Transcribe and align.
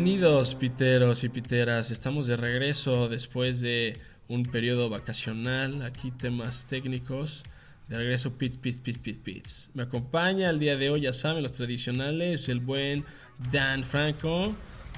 Bienvenidos, 0.00 0.54
piteros 0.54 1.24
y 1.24 1.28
piteras. 1.28 1.90
Estamos 1.90 2.28
de 2.28 2.36
regreso 2.36 3.08
después 3.08 3.60
de 3.60 3.98
un 4.28 4.44
periodo 4.44 4.88
vacacional. 4.88 5.82
Aquí 5.82 6.12
temas 6.12 6.66
técnicos. 6.66 7.42
De 7.88 7.96
regreso, 7.96 8.38
Pits, 8.38 8.58
Pits, 8.58 8.80
Pits, 8.80 8.98
Pits, 9.00 9.18
Pits. 9.18 9.70
Me 9.74 9.82
acompaña 9.82 10.50
el 10.50 10.60
día 10.60 10.76
de 10.76 10.88
hoy, 10.90 11.00
ya 11.00 11.12
saben, 11.12 11.42
los 11.42 11.50
tradicionales, 11.50 12.48
el 12.48 12.60
buen 12.60 13.04
Dan 13.50 13.82
Franco 13.82 14.54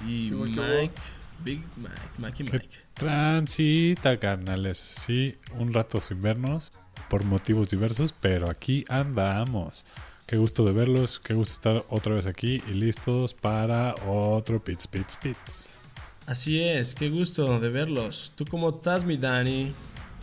y 0.07 0.33
Mike, 0.33 0.93
Big 1.43 1.63
Mike, 1.79 1.95
Mikey 2.19 2.45
Mike. 2.45 2.69
Transita, 2.93 4.19
carnales. 4.19 4.77
Sí, 4.77 5.35
un 5.59 5.73
rato 5.73 6.03
sin 6.03 6.21
vernos 6.21 6.73
por 7.09 7.25
motivos 7.25 7.71
diversos, 7.71 8.13
pero 8.13 8.51
aquí 8.51 8.85
andamos. 8.87 9.83
Qué 10.31 10.37
gusto 10.37 10.65
de 10.65 10.71
verlos, 10.71 11.19
qué 11.19 11.35
gusto 11.35 11.55
estar 11.55 11.85
otra 11.89 12.15
vez 12.15 12.29
aquí 12.29 12.63
y 12.69 12.75
listos 12.75 13.35
para 13.35 13.97
otro 14.07 14.63
Pits, 14.63 14.87
Pits, 14.87 15.17
Pits. 15.17 15.75
Así 16.25 16.63
es, 16.63 16.95
qué 16.95 17.11
gusto 17.11 17.59
de 17.59 17.69
verlos. 17.69 18.33
¿Tú 18.37 18.45
cómo 18.49 18.71
estás, 18.71 19.05
mi 19.05 19.17
Dani? 19.17 19.73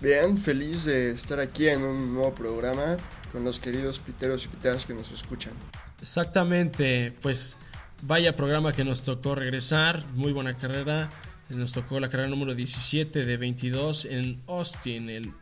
Bien, 0.02 0.38
feliz 0.38 0.86
de 0.86 1.12
estar 1.12 1.42
aquí 1.42 1.68
en 1.68 1.82
un 1.82 2.14
nuevo 2.14 2.34
programa 2.34 2.96
con 3.34 3.44
los 3.44 3.60
queridos 3.60 4.00
piteros 4.00 4.46
y 4.46 4.48
piteras 4.48 4.86
que 4.86 4.94
nos 4.94 5.12
escuchan. 5.12 5.52
Exactamente, 6.02 7.14
pues 7.22 7.58
vaya 8.04 8.34
programa 8.34 8.72
que 8.72 8.86
nos 8.86 9.02
tocó 9.02 9.36
regresar, 9.36 10.06
muy 10.14 10.32
buena 10.32 10.54
carrera. 10.54 11.10
Nos 11.50 11.74
tocó 11.74 12.00
la 12.00 12.10
carrera 12.10 12.30
número 12.30 12.56
17 12.56 13.26
de 13.26 13.36
22 13.36 14.06
en 14.06 14.42
Austin, 14.48 15.10
el, 15.10 15.34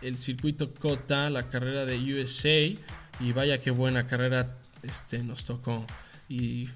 el 0.00 0.16
circuito 0.16 0.72
COTA, 0.72 1.28
la 1.28 1.50
carrera 1.50 1.84
de 1.86 1.96
USA 1.98 2.78
y 3.22 3.32
vaya 3.32 3.60
qué 3.60 3.70
buena 3.70 4.06
carrera 4.06 4.56
este, 4.82 5.22
nos 5.22 5.44
tocó. 5.44 5.84
Y 6.28 6.68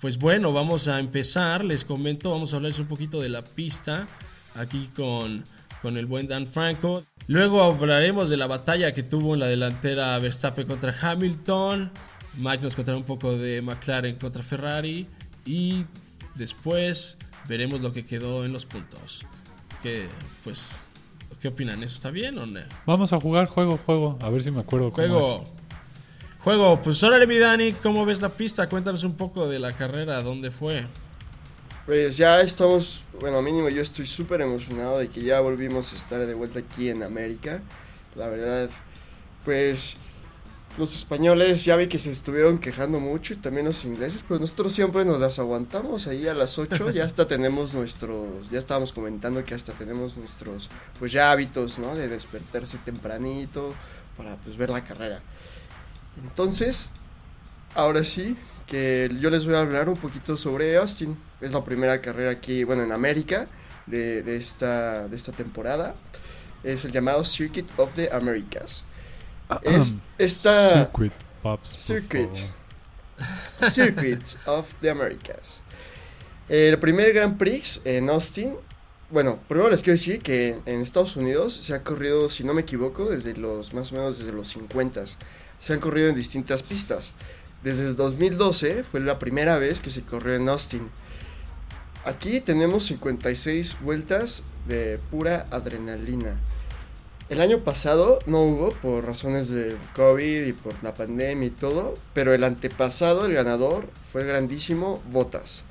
pues 0.00 0.18
bueno, 0.18 0.52
vamos 0.52 0.88
a 0.88 1.00
empezar. 1.00 1.64
Les 1.64 1.84
comento, 1.84 2.30
vamos 2.30 2.52
a 2.52 2.56
hablarles 2.56 2.78
un 2.78 2.86
poquito 2.86 3.20
de 3.20 3.28
la 3.28 3.42
pista 3.42 4.06
aquí 4.54 4.90
con, 4.94 5.44
con 5.82 5.96
el 5.96 6.06
buen 6.06 6.28
Dan 6.28 6.46
Franco. 6.46 7.04
Luego 7.26 7.62
hablaremos 7.62 8.28
de 8.28 8.36
la 8.36 8.46
batalla 8.46 8.92
que 8.92 9.02
tuvo 9.02 9.34
en 9.34 9.40
la 9.40 9.46
delantera 9.46 10.18
Verstappen 10.18 10.66
contra 10.66 10.94
Hamilton. 11.00 11.90
Mike 12.36 12.62
nos 12.62 12.74
contará 12.74 12.98
un 12.98 13.04
poco 13.04 13.36
de 13.36 13.62
McLaren 13.62 14.16
contra 14.16 14.42
Ferrari. 14.42 15.06
Y 15.46 15.84
después 16.34 17.16
veremos 17.48 17.80
lo 17.80 17.92
que 17.92 18.04
quedó 18.04 18.44
en 18.44 18.52
los 18.52 18.66
puntos. 18.66 19.24
Que 19.82 20.08
pues 20.42 20.68
¿Qué 21.44 21.48
opinan? 21.48 21.82
¿Eso 21.82 21.96
está 21.96 22.10
bien 22.10 22.38
o 22.38 22.46
no? 22.46 22.60
Vamos 22.86 23.12
a 23.12 23.20
jugar 23.20 23.46
juego, 23.46 23.78
juego. 23.84 24.18
A 24.22 24.30
ver 24.30 24.42
si 24.42 24.50
me 24.50 24.60
acuerdo 24.60 24.90
juego. 24.90 25.20
cómo 25.20 25.42
es. 25.42 25.63
Juego, 26.44 26.78
pues 26.82 27.02
órale 27.02 27.26
mi 27.26 27.38
Dani, 27.38 27.72
¿cómo 27.72 28.04
ves 28.04 28.20
la 28.20 28.28
pista? 28.28 28.68
Cuéntanos 28.68 29.02
un 29.02 29.16
poco 29.16 29.48
de 29.48 29.58
la 29.58 29.72
carrera, 29.72 30.20
¿dónde 30.20 30.50
fue? 30.50 30.84
Pues 31.86 32.18
ya 32.18 32.38
estamos, 32.42 33.02
bueno, 33.18 33.40
mínimo 33.40 33.70
yo 33.70 33.80
estoy 33.80 34.06
súper 34.06 34.42
emocionado 34.42 34.98
de 34.98 35.08
que 35.08 35.22
ya 35.22 35.40
volvimos 35.40 35.94
a 35.94 35.96
estar 35.96 36.20
de 36.26 36.34
vuelta 36.34 36.58
aquí 36.58 36.90
en 36.90 37.02
América. 37.02 37.62
La 38.14 38.28
verdad, 38.28 38.68
pues 39.46 39.96
los 40.76 40.94
españoles 40.94 41.64
ya 41.64 41.76
vi 41.76 41.86
que 41.86 41.98
se 41.98 42.10
estuvieron 42.10 42.58
quejando 42.58 43.00
mucho 43.00 43.32
y 43.32 43.36
también 43.38 43.64
los 43.64 43.82
ingleses, 43.86 44.22
pero 44.28 44.38
nosotros 44.38 44.74
siempre 44.74 45.06
nos 45.06 45.20
las 45.20 45.38
aguantamos 45.38 46.06
ahí 46.08 46.28
a 46.28 46.34
las 46.34 46.58
8, 46.58 46.90
ya 46.92 47.06
hasta 47.06 47.26
tenemos 47.26 47.72
nuestros, 47.72 48.50
ya 48.50 48.58
estábamos 48.58 48.92
comentando 48.92 49.42
que 49.46 49.54
hasta 49.54 49.72
tenemos 49.72 50.18
nuestros, 50.18 50.68
pues 50.98 51.10
ya 51.10 51.32
hábitos, 51.32 51.78
¿no? 51.78 51.94
De 51.94 52.06
despertarse 52.06 52.76
tempranito 52.84 53.74
para 54.18 54.36
pues 54.36 54.58
ver 54.58 54.68
la 54.68 54.84
carrera. 54.84 55.22
Entonces, 56.22 56.92
ahora 57.74 58.04
sí, 58.04 58.36
que 58.66 59.10
yo 59.20 59.30
les 59.30 59.44
voy 59.44 59.54
a 59.54 59.60
hablar 59.60 59.88
un 59.88 59.96
poquito 59.96 60.36
sobre 60.36 60.76
Austin. 60.76 61.16
Es 61.40 61.52
la 61.52 61.64
primera 61.64 62.00
carrera 62.00 62.30
aquí, 62.30 62.64
bueno, 62.64 62.82
en 62.82 62.92
América 62.92 63.46
de, 63.86 64.22
de, 64.22 64.36
esta, 64.36 65.08
de 65.08 65.16
esta 65.16 65.32
temporada. 65.32 65.94
Es 66.62 66.84
el 66.84 66.92
llamado 66.92 67.24
Circuit 67.24 67.68
of 67.76 67.94
the 67.94 68.10
Americas. 68.10 68.84
Es 69.62 69.96
esta... 70.18 70.84
Circuit, 70.84 71.12
Pops, 71.42 71.68
Circuit. 71.70 72.30
Circuit 73.70 74.24
of 74.46 74.72
the 74.80 74.90
Americas. 74.90 75.60
El 76.48 76.78
primer 76.78 77.12
Grand 77.12 77.36
Prix 77.36 77.82
en 77.84 78.08
Austin. 78.08 78.54
Bueno, 79.10 79.38
primero 79.46 79.70
les 79.70 79.82
quiero 79.82 79.96
decir 79.96 80.20
que 80.20 80.58
en 80.64 80.80
Estados 80.80 81.16
Unidos 81.16 81.54
se 81.54 81.74
ha 81.74 81.82
corrido, 81.82 82.28
si 82.30 82.42
no 82.44 82.54
me 82.54 82.62
equivoco, 82.62 83.04
desde 83.04 83.36
los 83.36 83.72
más 83.74 83.92
o 83.92 83.96
menos 83.96 84.18
desde 84.18 84.32
los 84.32 84.48
50 84.48 85.04
se 85.64 85.72
han 85.72 85.80
corrido 85.80 86.10
en 86.10 86.14
distintas 86.14 86.62
pistas. 86.62 87.14
Desde 87.62 87.86
el 87.86 87.96
2012 87.96 88.84
fue 88.84 89.00
la 89.00 89.18
primera 89.18 89.56
vez 89.56 89.80
que 89.80 89.88
se 89.88 90.02
corrió 90.02 90.34
en 90.34 90.46
Austin. 90.50 90.90
Aquí 92.04 92.42
tenemos 92.42 92.84
56 92.84 93.78
vueltas 93.80 94.42
de 94.68 94.98
pura 95.10 95.46
adrenalina. 95.50 96.36
El 97.30 97.40
año 97.40 97.60
pasado 97.60 98.18
no 98.26 98.42
hubo 98.42 98.72
por 98.74 99.06
razones 99.06 99.48
de 99.48 99.78
COVID 99.96 100.44
y 100.44 100.52
por 100.52 100.74
la 100.82 100.92
pandemia 100.92 101.46
y 101.48 101.50
todo, 101.50 101.96
pero 102.12 102.34
el 102.34 102.44
antepasado, 102.44 103.24
el 103.24 103.32
ganador, 103.32 103.88
fue 104.12 104.20
el 104.20 104.28
grandísimo 104.28 105.02
Botas. 105.10 105.64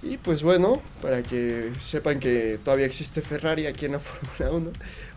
Y 0.00 0.18
pues 0.18 0.44
bueno, 0.44 0.80
para 1.02 1.24
que 1.24 1.72
sepan 1.80 2.20
que 2.20 2.60
todavía 2.62 2.86
existe 2.86 3.20
Ferrari 3.20 3.66
aquí 3.66 3.86
en 3.86 3.92
la 3.92 3.98
Fórmula 4.38 4.56
1, 4.56 4.70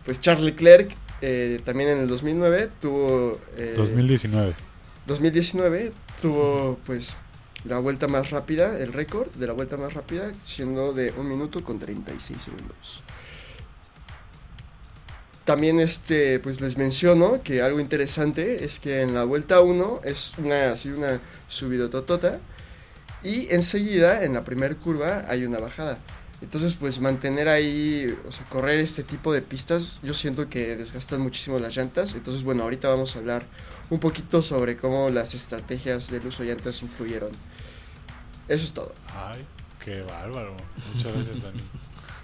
pues 0.04 0.20
Charles 0.20 0.44
Leclerc 0.44 0.90
eh, 1.22 1.60
también 1.64 1.90
en 1.90 1.98
el 1.98 2.08
2009 2.08 2.70
tuvo... 2.80 3.38
Eh, 3.56 3.74
2019. 3.76 4.54
2019 5.06 5.92
tuvo 6.20 6.78
pues 6.84 7.16
la 7.64 7.78
vuelta 7.78 8.08
más 8.08 8.30
rápida, 8.30 8.78
el 8.78 8.92
récord 8.92 9.30
de 9.34 9.46
la 9.46 9.52
vuelta 9.52 9.76
más 9.76 9.94
rápida, 9.94 10.32
siendo 10.44 10.92
de 10.92 11.12
1 11.16 11.22
minuto 11.22 11.62
con 11.62 11.78
36 11.78 12.42
segundos. 12.42 13.02
También 15.44 15.80
este, 15.80 16.38
pues 16.40 16.60
les 16.60 16.76
menciono 16.76 17.42
que 17.42 17.62
algo 17.62 17.80
interesante 17.80 18.64
es 18.64 18.80
que 18.80 19.00
en 19.00 19.14
la 19.14 19.24
vuelta 19.24 19.60
1 19.60 20.00
es 20.04 20.34
una, 20.38 20.72
así 20.72 20.88
una 20.88 21.20
subidototota 21.48 22.40
y 23.22 23.52
enseguida 23.52 24.24
en 24.24 24.34
la 24.34 24.44
primera 24.44 24.74
curva 24.74 25.24
hay 25.28 25.44
una 25.44 25.58
bajada. 25.58 25.98
Entonces, 26.42 26.74
pues 26.74 26.98
mantener 26.98 27.48
ahí, 27.48 28.18
o 28.28 28.32
sea, 28.32 28.44
correr 28.46 28.80
este 28.80 29.04
tipo 29.04 29.32
de 29.32 29.42
pistas, 29.42 30.00
yo 30.02 30.12
siento 30.12 30.48
que 30.48 30.76
desgastan 30.76 31.20
muchísimo 31.20 31.60
las 31.60 31.76
llantas. 31.76 32.14
Entonces, 32.14 32.42
bueno, 32.42 32.64
ahorita 32.64 32.88
vamos 32.88 33.14
a 33.14 33.20
hablar 33.20 33.46
un 33.90 34.00
poquito 34.00 34.42
sobre 34.42 34.76
cómo 34.76 35.08
las 35.08 35.34
estrategias 35.34 36.10
del 36.10 36.26
uso 36.26 36.42
de 36.42 36.48
llantas 36.48 36.82
influyeron. 36.82 37.30
Eso 38.48 38.64
es 38.64 38.72
todo. 38.72 38.92
Ay, 39.14 39.44
qué 39.84 40.02
bárbaro. 40.02 40.56
Muchas 40.92 41.12
gracias, 41.12 41.42
Dani. 41.42 41.60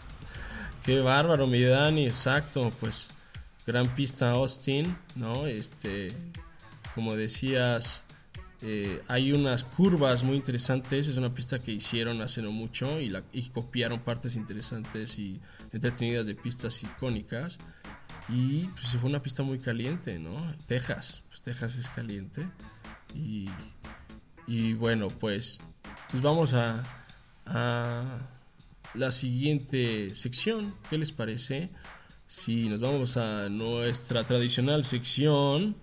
qué 0.84 0.98
bárbaro, 0.98 1.46
mi 1.46 1.62
Dani, 1.62 2.06
exacto. 2.06 2.72
Pues 2.80 3.10
gran 3.68 3.86
pista 3.94 4.32
Austin, 4.32 4.98
¿no? 5.14 5.46
Este, 5.46 6.12
como 6.96 7.14
decías, 7.14 8.02
eh, 8.60 9.02
hay 9.06 9.32
unas 9.32 9.62
curvas 9.62 10.24
muy 10.24 10.36
interesantes, 10.36 11.06
es 11.06 11.16
una 11.16 11.32
pista 11.32 11.60
que 11.60 11.70
hicieron 11.70 12.20
hace 12.20 12.42
no 12.42 12.50
mucho 12.50 13.00
y, 13.00 13.10
copiaron 13.54 14.00
partes 14.00 14.34
interesantes 14.34 15.18
y 15.18 15.40
entretenidas 15.72 16.26
de 16.26 16.34
pistas 16.34 16.82
icónicas. 16.82 17.58
Y 18.28 18.64
pues 18.64 18.88
fue 19.00 19.08
una 19.08 19.22
pista 19.22 19.42
muy 19.42 19.58
caliente, 19.58 20.18
¿no? 20.18 20.54
Texas, 20.66 21.22
pues 21.28 21.40
Texas 21.40 21.76
es 21.76 21.88
caliente. 21.88 22.46
Y, 23.14 23.48
y 24.46 24.74
bueno, 24.74 25.08
pues, 25.08 25.60
pues 26.10 26.22
vamos 26.22 26.52
a, 26.52 26.84
a 27.46 28.28
la 28.94 29.12
siguiente 29.12 30.14
sección. 30.14 30.74
¿Qué 30.90 30.98
les 30.98 31.12
parece? 31.12 31.70
Si 32.26 32.68
nos 32.68 32.80
vamos 32.80 33.16
a 33.16 33.48
nuestra 33.48 34.24
tradicional 34.24 34.84
sección. 34.84 35.76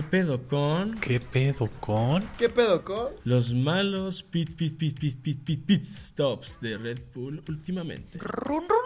¿Qué 0.00 0.06
pedo 0.06 0.42
con? 0.42 0.98
¿Qué 0.98 1.20
pedo 1.20 1.68
con? 1.78 2.24
¿Qué 2.38 2.48
pedo 2.48 2.82
con? 2.82 3.08
Los 3.24 3.52
malos 3.52 4.22
pit, 4.22 4.56
pit, 4.56 4.78
pit, 4.78 4.98
pit, 4.98 5.20
pit, 5.20 5.44
pit, 5.44 5.66
pit 5.66 5.84
stops 5.84 6.58
de 6.62 6.78
Red 6.78 7.00
Bull 7.14 7.42
últimamente. 7.46 8.18
Run, 8.18 8.62
run, 8.66 8.78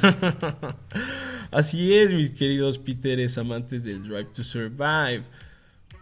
run. 0.00 0.76
Así 1.50 1.92
es, 1.92 2.14
mis 2.14 2.30
queridos 2.30 2.78
Peteres 2.78 3.36
amantes 3.36 3.84
del 3.84 4.02
Drive 4.08 4.30
to 4.34 4.42
Survive. 4.42 5.24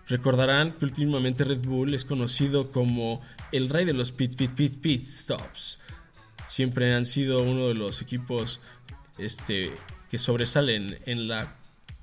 Recordarán 0.06 0.74
que 0.74 0.84
últimamente 0.84 1.42
Red 1.42 1.66
Bull 1.66 1.94
es 1.94 2.04
conocido 2.04 2.70
como 2.70 3.22
el 3.50 3.68
rey 3.68 3.84
de 3.84 3.92
los 3.92 4.12
pit, 4.12 4.36
pit, 4.36 4.52
pit, 4.52 4.80
pit 4.80 5.02
stops. 5.02 5.80
Siempre 6.46 6.94
han 6.94 7.06
sido 7.06 7.42
uno 7.42 7.66
de 7.66 7.74
los 7.74 8.02
equipos 8.02 8.60
este, 9.18 9.72
que 10.08 10.18
sobresalen 10.18 11.00
en, 11.06 11.26
la, 11.26 11.56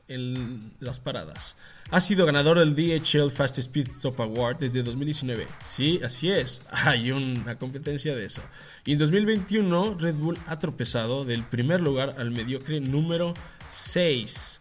en 0.09 0.73
las 0.79 1.00
paradas. 1.00 1.56
Ha 1.91 2.01
sido 2.01 2.25
ganador 2.25 2.59
del 2.59 2.75
DHL 2.75 3.31
Fastest 3.31 3.71
Pit 3.71 3.89
Stop 3.89 4.19
Award 4.19 4.57
desde 4.57 4.83
2019. 4.83 5.47
Sí, 5.63 6.00
así 6.03 6.29
es. 6.29 6.61
Hay 6.71 7.11
una 7.11 7.57
competencia 7.57 8.15
de 8.15 8.25
eso. 8.25 8.41
Y 8.85 8.94
en 8.94 9.00
2021 9.00 9.95
Red 9.97 10.15
Bull 10.15 10.38
ha 10.47 10.59
tropezado 10.59 11.25
del 11.25 11.44
primer 11.44 11.81
lugar 11.81 12.15
al 12.17 12.31
mediocre 12.31 12.79
número 12.79 13.33
6. 13.69 14.59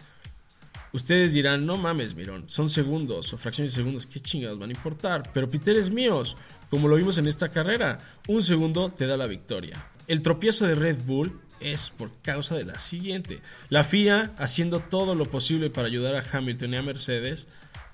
Ustedes 0.92 1.34
dirán, 1.34 1.66
no 1.66 1.76
mames, 1.76 2.14
Mirón, 2.14 2.48
son 2.48 2.70
segundos 2.70 3.32
o 3.34 3.38
fracciones 3.38 3.72
de 3.72 3.76
segundos, 3.76 4.06
¿qué 4.06 4.20
chingados 4.20 4.58
van 4.58 4.70
a 4.70 4.72
importar? 4.72 5.30
Pero 5.34 5.50
piteres 5.50 5.90
míos, 5.90 6.36
como 6.70 6.88
lo 6.88 6.96
vimos 6.96 7.18
en 7.18 7.26
esta 7.26 7.50
carrera, 7.50 7.98
un 8.26 8.42
segundo 8.42 8.90
te 8.90 9.06
da 9.06 9.18
la 9.18 9.26
victoria. 9.26 9.86
El 10.06 10.22
tropiezo 10.22 10.66
de 10.66 10.74
Red 10.74 10.96
Bull 11.04 11.38
es 11.60 11.90
por 11.90 12.10
causa 12.22 12.56
de 12.56 12.64
la 12.64 12.78
siguiente. 12.78 13.40
La 13.68 13.84
FIA 13.84 14.32
haciendo 14.38 14.80
todo 14.80 15.14
lo 15.14 15.26
posible 15.26 15.70
para 15.70 15.88
ayudar 15.88 16.14
a 16.14 16.24
Hamilton 16.30 16.74
y 16.74 16.76
a 16.76 16.82
Mercedes. 16.82 17.46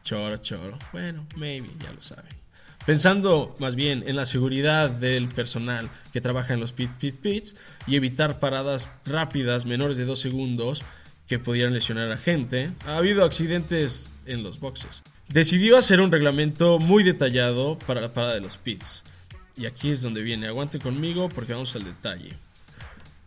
Choro, 0.02 0.37
choro. 0.38 0.78
Bueno, 0.93 1.26
maybe, 1.37 1.69
ya 1.82 1.93
lo 1.93 2.02
saben. 2.02 2.44
Pensando 2.87 3.56
más 3.58 3.76
bien 3.76 4.05
en 4.06 4.16
la 4.16 4.26
seguridad 4.26 4.90
del 4.90 5.28
personal 5.28 5.88
que 6.12 6.20
trabaja 6.20 6.52
en 6.52 6.61
los 6.61 6.72
pit, 6.72 6.90
pit, 6.99 7.16
pits 7.16 7.56
y 7.87 7.96
evitar 7.96 8.38
paradas 8.38 8.90
rápidas 9.06 9.64
menores 9.64 9.96
de 9.96 10.05
dos 10.05 10.20
segundos 10.20 10.82
que 11.26 11.38
pudieran 11.38 11.72
lesionar 11.72 12.12
a 12.12 12.19
gente, 12.19 12.72
ha 12.87 12.99
habido 12.99 13.25
accidentes 13.25 14.10
en 14.26 14.43
los 14.43 14.60
boxes. 14.60 15.02
Decidió 15.28 15.78
hacer 15.78 16.02
un 16.02 16.12
reglamento 16.12 16.78
muy 16.78 17.02
detallado 17.02 17.78
para 17.87 18.02
la 18.02 18.12
parada 18.12 18.34
de 18.34 18.40
los 18.40 18.58
pits. 18.58 19.02
Y 19.56 19.64
aquí 19.64 19.90
es 19.90 20.02
donde 20.02 20.22
viene, 20.22 20.49
aguante 20.49 20.78
conmigo 20.78 21.31
porque 21.31 21.55
vamos 21.55 21.75
al 21.76 21.84
detalle. 21.84 22.32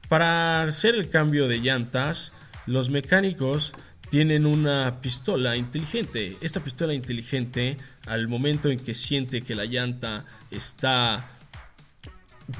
Para 0.10 0.64
hacer 0.64 0.96
el 0.96 1.10
cambio 1.10 1.48
de 1.48 1.60
llantas, 1.60 2.32
los 2.66 2.90
mecánicos 2.90 3.74
tienen 4.10 4.46
una 4.46 5.02
pistola 5.02 5.58
inteligente. 5.58 6.38
Esta 6.42 6.62
pistola 6.62 6.94
inteligente, 6.94 7.78
al 8.06 8.28
momento 8.28 8.70
en 8.70 8.80
que 8.80 8.96
siente 8.96 9.42
que 9.42 9.56
la 9.56 9.66
llanta 9.66 10.24
está 10.50 11.28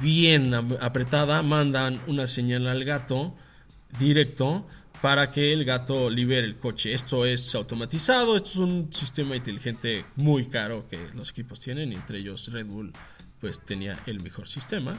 bien 0.00 0.52
apretada, 0.54 1.42
mandan 1.42 2.00
una 2.06 2.26
señal 2.26 2.66
al 2.66 2.84
gato 2.84 3.34
directo 3.98 4.66
para 5.00 5.30
que 5.30 5.52
el 5.52 5.64
gato 5.64 6.10
libere 6.10 6.46
el 6.46 6.56
coche. 6.56 6.92
Esto 6.92 7.24
es 7.24 7.54
automatizado, 7.54 8.36
esto 8.36 8.48
es 8.48 8.56
un 8.56 8.92
sistema 8.92 9.36
inteligente 9.36 10.04
muy 10.16 10.46
caro 10.46 10.86
que 10.88 10.98
los 11.14 11.30
equipos 11.30 11.60
tienen, 11.60 11.92
entre 11.92 12.18
ellos 12.18 12.52
Red 12.52 12.66
Bull 12.66 12.92
pues 13.40 13.64
tenía 13.64 13.98
el 14.06 14.20
mejor 14.20 14.48
sistema. 14.48 14.98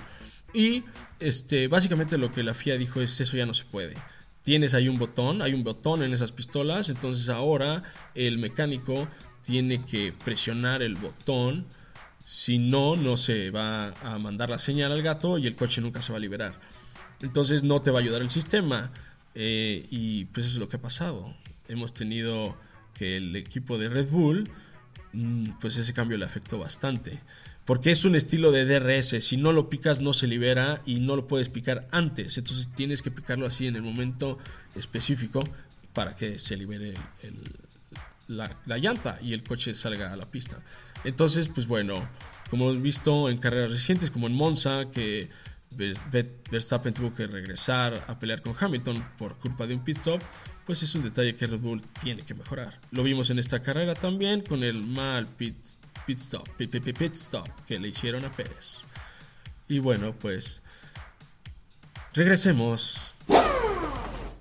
Y 0.54 0.84
este, 1.20 1.68
básicamente 1.68 2.18
lo 2.18 2.32
que 2.32 2.44
la 2.44 2.54
FIA 2.54 2.78
dijo 2.78 3.02
es 3.02 3.20
eso 3.20 3.38
ya 3.38 3.46
no 3.46 3.54
se 3.54 3.66
puede. 3.66 3.96
Tienes 4.44 4.74
ahí 4.74 4.88
un 4.88 4.98
botón, 4.98 5.42
hay 5.42 5.54
un 5.54 5.64
botón 5.64 6.02
en 6.02 6.14
esas 6.14 6.32
pistolas, 6.32 6.90
entonces 6.90 7.30
ahora 7.30 7.84
el 8.16 8.38
mecánico 8.38 9.08
tiene 9.46 9.86
que 9.86 10.14
presionar 10.14 10.82
el 10.82 10.96
botón, 10.96 11.66
si 12.26 12.58
no, 12.58 12.96
no 12.96 13.18
se 13.18 13.52
va 13.52 13.92
a 14.04 14.18
mandar 14.20 14.50
la 14.50 14.60
señal 14.60 14.92
al 14.92 15.02
gato 15.02 15.38
y 15.38 15.48
el 15.48 15.56
coche 15.56 15.82
nunca 15.82 16.02
se 16.02 16.12
va 16.12 16.18
a 16.18 16.22
liberar. 16.22 16.54
Entonces 17.22 17.64
no 17.64 17.82
te 17.82 17.92
va 17.92 18.00
a 18.00 18.02
ayudar 18.02 18.22
el 18.22 18.30
sistema 18.30 18.92
eh, 19.36 19.86
y 19.90 20.26
pues 20.26 20.46
eso 20.46 20.56
es 20.56 20.60
lo 20.60 20.70
que 20.70 20.78
ha 20.78 20.82
pasado. 20.82 21.36
Hemos 21.68 21.94
tenido 21.94 22.56
que 22.94 23.18
el 23.18 23.36
equipo 23.36 23.78
de 23.78 23.90
Red 23.90 24.10
Bull, 24.10 24.50
mm, 25.14 25.60
pues 25.60 25.78
ese 25.78 25.94
cambio 25.94 26.18
le 26.18 26.26
afectó 26.26 26.60
bastante. 26.60 27.20
Porque 27.70 27.92
es 27.92 28.04
un 28.04 28.16
estilo 28.16 28.52
de 28.52 28.66
DRS. 28.66 29.24
Si 29.24 29.38
no 29.38 29.54
lo 29.54 29.70
picas, 29.70 30.02
no 30.02 30.12
se 30.12 30.26
libera 30.26 30.82
y 30.88 31.02
no 31.02 31.16
lo 31.16 31.28
puedes 31.28 31.50
picar 31.50 31.88
antes. 31.92 32.36
Entonces 32.40 32.68
tienes 32.74 33.04
que 33.04 33.12
picarlo 33.12 33.46
así 33.46 33.68
en 33.68 33.76
el 33.76 33.84
momento 33.84 34.40
específico 34.74 35.40
para 35.94 36.16
que 36.16 36.40
se 36.40 36.58
libere 36.58 36.96
la, 38.28 38.58
llanta 38.80 39.20
y 39.22 39.34
el 39.34 39.44
coche 39.44 39.76
salga 39.76 40.12
a 40.12 40.16
la 40.16 40.26
pista. 40.26 40.64
Entonces, 41.04 41.48
pues 41.48 41.68
bueno, 41.68 42.10
como 42.50 42.72
hemos 42.72 42.82
visto 42.82 43.30
en 43.30 43.38
carreras 43.38 43.70
recientes, 43.70 44.10
como 44.10 44.26
en 44.26 44.34
Monza, 44.34 44.90
que 44.92 45.30
Verstappen 45.70 46.96
tuvo 46.96 47.14
que 47.14 47.28
regresar 47.28 48.04
a 48.08 48.18
pelear 48.18 48.42
con 48.42 48.56
Hamilton 48.60 49.06
por 49.16 49.38
culpa 49.38 49.68
de 49.68 49.76
un 49.76 49.84
pit 49.84 49.98
stop, 49.98 50.24
pues 50.66 50.82
es 50.82 50.96
un 50.96 51.04
detalle 51.04 51.36
que 51.36 51.46
Red 51.46 51.60
Bull 51.60 51.84
tiene 52.02 52.24
que 52.24 52.34
mejorar. 52.34 52.80
Lo 52.90 53.04
vimos 53.04 53.30
en 53.30 53.38
esta 53.38 53.62
carrera 53.62 53.94
también 53.94 54.42
con 54.42 54.64
el 54.64 54.74
mal 54.88 55.28
pit 55.28 55.56
pit 56.10 56.18
stop, 56.18 56.50
pit, 56.58 57.14
stop 57.14 57.48
que 57.68 57.78
le 57.78 57.90
hicieron 57.90 58.26
a 58.26 58.32
Pérez. 58.32 58.80
Y 59.68 59.78
bueno, 59.78 60.12
pues 60.12 60.64
regresemos. 62.14 63.16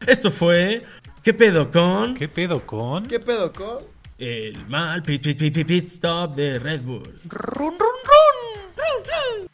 Esto 0.07 0.31
fue 0.31 0.83
¿Qué 1.23 1.35
pedo 1.35 1.71
con? 1.71 2.15
¿Qué 2.15 2.27
pedo 2.27 2.65
con? 2.65 3.05
¿Qué 3.05 3.21
pedo 3.21 3.53
con? 3.53 3.81
El 4.17 4.67
mal 4.67 5.03
pit, 5.03 5.23
pit, 5.23 5.53
pit, 5.53 5.67
pit 5.67 5.87
stop 5.89 6.35
de 6.37 6.59
Red 6.59 6.81
Bull. 6.81 7.21
Run, 7.27 7.75
run, 7.79 7.79
run. 7.79 9.49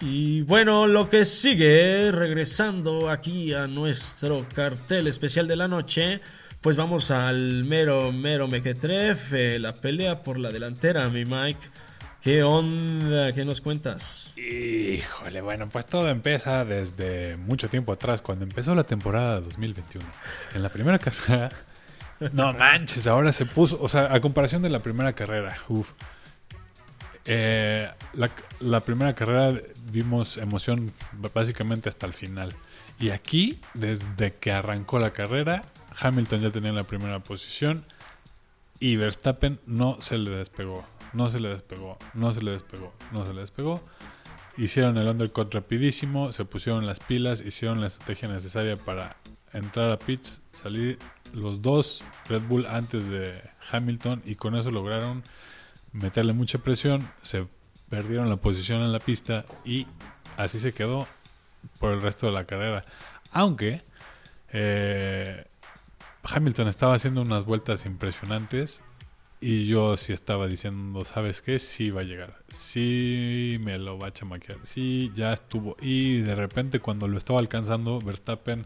Y 0.00 0.42
bueno, 0.42 0.86
lo 0.86 1.10
que 1.10 1.24
sigue, 1.24 2.12
regresando 2.12 3.10
aquí 3.10 3.52
a 3.54 3.66
nuestro 3.66 4.46
cartel 4.54 5.08
especial 5.08 5.48
de 5.48 5.56
la 5.56 5.66
noche, 5.66 6.20
pues 6.64 6.76
vamos 6.76 7.10
al 7.10 7.62
mero, 7.64 8.10
mero 8.10 8.48
mequetrefe, 8.48 9.58
la 9.58 9.74
pelea 9.74 10.22
por 10.22 10.38
la 10.38 10.50
delantera, 10.50 11.06
mi 11.10 11.26
Mike. 11.26 11.60
¿Qué 12.22 12.42
onda? 12.42 13.34
¿Qué 13.34 13.44
nos 13.44 13.60
cuentas? 13.60 14.32
Híjole, 14.38 15.42
bueno, 15.42 15.68
pues 15.68 15.84
todo 15.84 16.08
empieza 16.08 16.64
desde 16.64 17.36
mucho 17.36 17.68
tiempo 17.68 17.92
atrás, 17.92 18.22
cuando 18.22 18.46
empezó 18.46 18.74
la 18.74 18.84
temporada 18.84 19.42
2021. 19.42 20.08
En 20.54 20.62
la 20.62 20.70
primera 20.70 20.98
carrera, 21.00 21.50
no 22.32 22.54
manches, 22.54 23.06
ahora 23.06 23.30
se 23.32 23.44
puso, 23.44 23.78
o 23.82 23.86
sea, 23.86 24.14
a 24.14 24.18
comparación 24.22 24.62
de 24.62 24.70
la 24.70 24.78
primera 24.78 25.12
carrera, 25.12 25.58
uff. 25.68 25.92
Eh, 27.26 27.90
la, 28.14 28.30
la 28.60 28.80
primera 28.80 29.14
carrera 29.14 29.60
vimos 29.90 30.38
emoción 30.38 30.94
básicamente 31.34 31.90
hasta 31.90 32.06
el 32.06 32.14
final. 32.14 32.54
Y 32.98 33.10
aquí, 33.10 33.60
desde 33.74 34.32
que 34.36 34.50
arrancó 34.50 34.98
la 34.98 35.10
carrera, 35.12 35.64
Hamilton 36.00 36.40
ya 36.40 36.50
tenía 36.50 36.72
la 36.72 36.84
primera 36.84 37.20
posición 37.20 37.84
y 38.80 38.96
Verstappen 38.96 39.60
no 39.66 39.98
se 40.00 40.18
le 40.18 40.30
despegó, 40.30 40.84
no 41.12 41.30
se 41.30 41.40
le 41.40 41.50
despegó, 41.50 41.98
no 42.14 42.32
se 42.32 42.42
le 42.42 42.52
despegó, 42.52 42.92
no 43.12 43.24
se 43.24 43.34
le 43.34 43.40
despegó. 43.40 43.80
Hicieron 44.56 44.98
el 44.98 45.08
undercut 45.08 45.52
rapidísimo, 45.52 46.32
se 46.32 46.44
pusieron 46.44 46.86
las 46.86 47.00
pilas, 47.00 47.40
hicieron 47.40 47.80
la 47.80 47.88
estrategia 47.88 48.28
necesaria 48.28 48.76
para 48.76 49.16
entrar 49.52 49.90
a 49.90 49.98
pits, 49.98 50.40
salir 50.52 50.98
los 51.32 51.62
dos 51.62 52.04
Red 52.28 52.42
Bull 52.42 52.66
antes 52.66 53.08
de 53.08 53.40
Hamilton 53.70 54.22
y 54.24 54.36
con 54.36 54.54
eso 54.54 54.70
lograron 54.70 55.22
meterle 55.92 56.32
mucha 56.32 56.58
presión, 56.58 57.08
se 57.22 57.46
perdieron 57.88 58.28
la 58.28 58.36
posición 58.36 58.82
en 58.82 58.92
la 58.92 58.98
pista 58.98 59.44
y 59.64 59.86
así 60.36 60.58
se 60.58 60.72
quedó 60.72 61.06
por 61.78 61.92
el 61.92 62.02
resto 62.02 62.26
de 62.26 62.32
la 62.32 62.44
carrera. 62.44 62.84
Aunque 63.30 63.82
eh, 64.52 65.44
Hamilton 66.24 66.68
estaba 66.68 66.94
haciendo 66.94 67.22
unas 67.22 67.44
vueltas 67.44 67.86
impresionantes 67.86 68.82
y 69.40 69.66
yo 69.66 69.96
sí 69.96 70.12
estaba 70.12 70.46
diciendo, 70.46 71.04
¿sabes 71.04 71.42
qué? 71.42 71.58
Sí 71.58 71.90
va 71.90 72.00
a 72.00 72.04
llegar. 72.04 72.42
Sí 72.48 73.58
me 73.60 73.78
lo 73.78 73.98
va 73.98 74.08
a 74.08 74.12
chamaquear. 74.12 74.58
Sí, 74.64 75.12
ya 75.14 75.34
estuvo. 75.34 75.76
Y 75.80 76.22
de 76.22 76.34
repente 76.34 76.80
cuando 76.80 77.08
lo 77.08 77.18
estaba 77.18 77.40
alcanzando, 77.40 78.00
Verstappen 78.00 78.64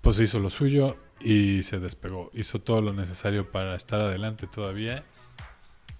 pues 0.00 0.20
hizo 0.20 0.38
lo 0.38 0.50
suyo 0.50 0.96
y 1.20 1.62
se 1.64 1.80
despegó. 1.80 2.30
Hizo 2.32 2.60
todo 2.60 2.80
lo 2.80 2.92
necesario 2.92 3.50
para 3.50 3.74
estar 3.74 4.00
adelante 4.00 4.46
todavía, 4.46 5.04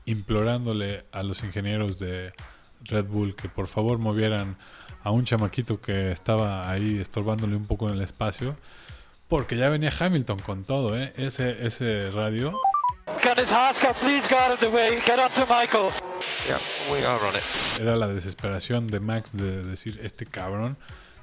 implorándole 0.04 1.04
a 1.12 1.22
los 1.22 1.42
ingenieros 1.42 1.98
de 1.98 2.32
Red 2.84 3.06
Bull 3.06 3.34
que 3.34 3.48
por 3.48 3.66
favor 3.66 3.98
movieran 3.98 4.58
a 5.02 5.10
un 5.10 5.24
chamaquito 5.24 5.80
que 5.80 6.12
estaba 6.12 6.70
ahí 6.70 6.98
estorbándole 6.98 7.56
un 7.56 7.66
poco 7.66 7.88
en 7.88 7.94
el 7.94 8.02
espacio 8.02 8.56
porque 9.32 9.56
ya 9.56 9.70
venía 9.70 9.90
Hamilton 9.98 10.40
con 10.40 10.62
todo, 10.62 10.94
¿eh? 10.94 11.14
Ese, 11.16 11.66
ese 11.66 12.10
radio. 12.10 12.52
Era 17.80 17.96
la 17.96 18.08
desesperación 18.08 18.88
de 18.88 19.00
Max 19.00 19.30
de 19.32 19.62
decir, 19.62 19.98
este 20.02 20.26
cabrón 20.26 20.76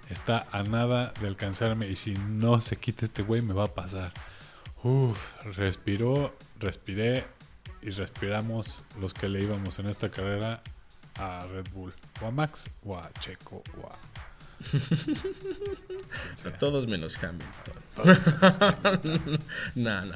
está 0.09 0.47
a 0.51 0.63
nada 0.63 1.13
de 1.21 1.27
alcanzarme 1.27 1.87
y 1.87 1.95
si 1.95 2.15
no 2.15 2.61
se 2.61 2.77
quita 2.77 3.05
este 3.05 3.21
güey 3.21 3.43
me 3.43 3.53
va 3.53 3.65
a 3.65 3.75
pasar. 3.75 4.11
Uf, 4.81 5.19
respiró, 5.55 6.35
respiré 6.57 7.27
y 7.83 7.91
respiramos 7.91 8.81
los 8.99 9.13
que 9.13 9.29
le 9.29 9.43
íbamos 9.43 9.77
en 9.77 9.85
esta 9.85 10.09
carrera 10.09 10.63
a 11.13 11.45
Red 11.45 11.67
Bull, 11.75 11.93
o 12.23 12.25
a 12.25 12.31
Max, 12.31 12.71
o 12.83 12.97
a 12.97 13.11
Checo, 13.19 13.61
o 13.79 13.85
a 13.85 13.95
todos 16.59 16.87
menos 16.87 17.17
Hamilton. 17.17 17.79
no, 19.75 20.05
no, 20.05 20.13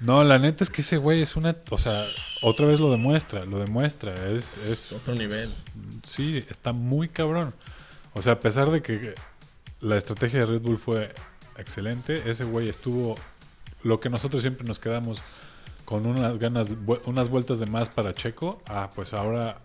No, 0.00 0.24
la 0.24 0.38
neta 0.38 0.64
es 0.64 0.70
que 0.70 0.82
ese 0.82 0.96
güey 0.96 1.22
es 1.22 1.36
una. 1.36 1.56
O 1.70 1.78
sea, 1.78 2.04
otra 2.42 2.66
vez 2.66 2.80
lo 2.80 2.90
demuestra, 2.90 3.44
lo 3.44 3.58
demuestra. 3.58 4.30
Es, 4.30 4.56
es 4.56 4.92
otro 4.92 5.14
nivel. 5.14 5.50
Sí, 6.04 6.44
está 6.48 6.72
muy 6.72 7.08
cabrón. 7.08 7.54
O 8.14 8.22
sea, 8.22 8.34
a 8.34 8.40
pesar 8.40 8.70
de 8.70 8.82
que 8.82 9.14
la 9.80 9.96
estrategia 9.96 10.40
de 10.40 10.46
Red 10.46 10.62
Bull 10.62 10.78
fue 10.78 11.12
excelente, 11.56 12.30
ese 12.30 12.44
güey 12.44 12.68
estuvo. 12.68 13.16
Lo 13.82 13.98
que 13.98 14.10
nosotros 14.10 14.42
siempre 14.42 14.66
nos 14.66 14.78
quedamos 14.78 15.22
con 15.86 16.06
unas 16.06 16.38
ganas, 16.38 16.70
unas 17.06 17.28
vueltas 17.28 17.60
de 17.60 17.66
más 17.66 17.88
para 17.88 18.14
Checo. 18.14 18.62
Ah, 18.66 18.90
pues 18.94 19.14
ahora 19.14 19.60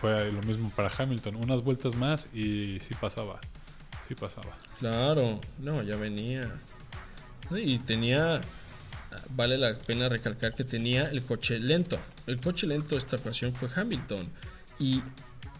fue 0.00 0.30
lo 0.30 0.42
mismo 0.42 0.70
para 0.70 0.90
Hamilton. 0.96 1.36
Unas 1.36 1.62
vueltas 1.62 1.94
más 1.96 2.28
y 2.32 2.78
sí 2.80 2.94
pasaba. 3.00 3.40
sí 4.06 4.14
pasaba. 4.14 4.56
Claro, 4.78 5.40
no, 5.58 5.82
ya 5.82 5.96
venía. 5.96 6.50
Y 7.50 7.78
tenía, 7.78 8.40
vale 9.30 9.56
la 9.58 9.76
pena 9.78 10.08
recalcar 10.08 10.54
que 10.54 10.64
tenía 10.64 11.10
el 11.10 11.22
coche 11.22 11.58
lento. 11.58 11.98
El 12.26 12.40
coche 12.40 12.66
lento 12.66 12.96
esta 12.96 13.16
ocasión 13.16 13.54
fue 13.54 13.68
Hamilton. 13.74 14.28
Y 14.78 15.02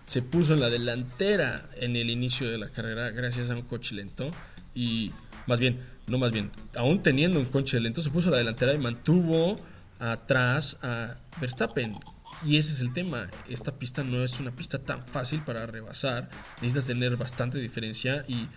se 0.07 0.23
puso 0.23 0.55
en 0.55 0.61
la 0.61 0.71
delantera 0.71 1.69
en 1.77 1.97
el 1.97 2.11
inicio 2.11 2.49
de 2.49 2.59
la 2.59 2.69
carrera 2.69 3.11
gracias 3.11 3.51
a 3.51 3.55
un 3.55 3.63
coche 3.63 3.95
lento. 3.95 4.31
Y 4.75 5.13
más 5.47 5.61
bien, 5.61 5.81
no 6.07 6.19
más 6.19 6.33
bien, 6.33 6.51
aún 6.77 7.03
teniendo 7.03 7.39
un 7.39 7.47
coche 7.47 7.81
lento, 7.81 8.03
se 8.03 8.11
puso 8.11 8.29
a 8.29 8.33
la 8.33 8.39
delantera 8.39 8.75
y 8.75 8.79
mantuvo 8.79 9.57
atrás 9.99 10.77
a 10.83 11.17
Verstappen. 11.41 11.99
Y 12.45 12.59
ese 12.59 12.73
es 12.73 12.81
el 12.81 12.93
tema. 12.93 13.29
Esta 13.49 13.79
pista 13.79 14.05
no 14.05 14.23
es 14.23 14.39
una 14.39 14.53
pista 14.53 14.79
tan 14.79 15.05
fácil 15.07 15.43
para 15.43 15.67
rebasar. 15.67 16.29
Necesitas 16.57 16.87
tener 16.87 17.17
bastante 17.17 17.59
diferencia. 17.59 18.25
Y, 18.29 18.49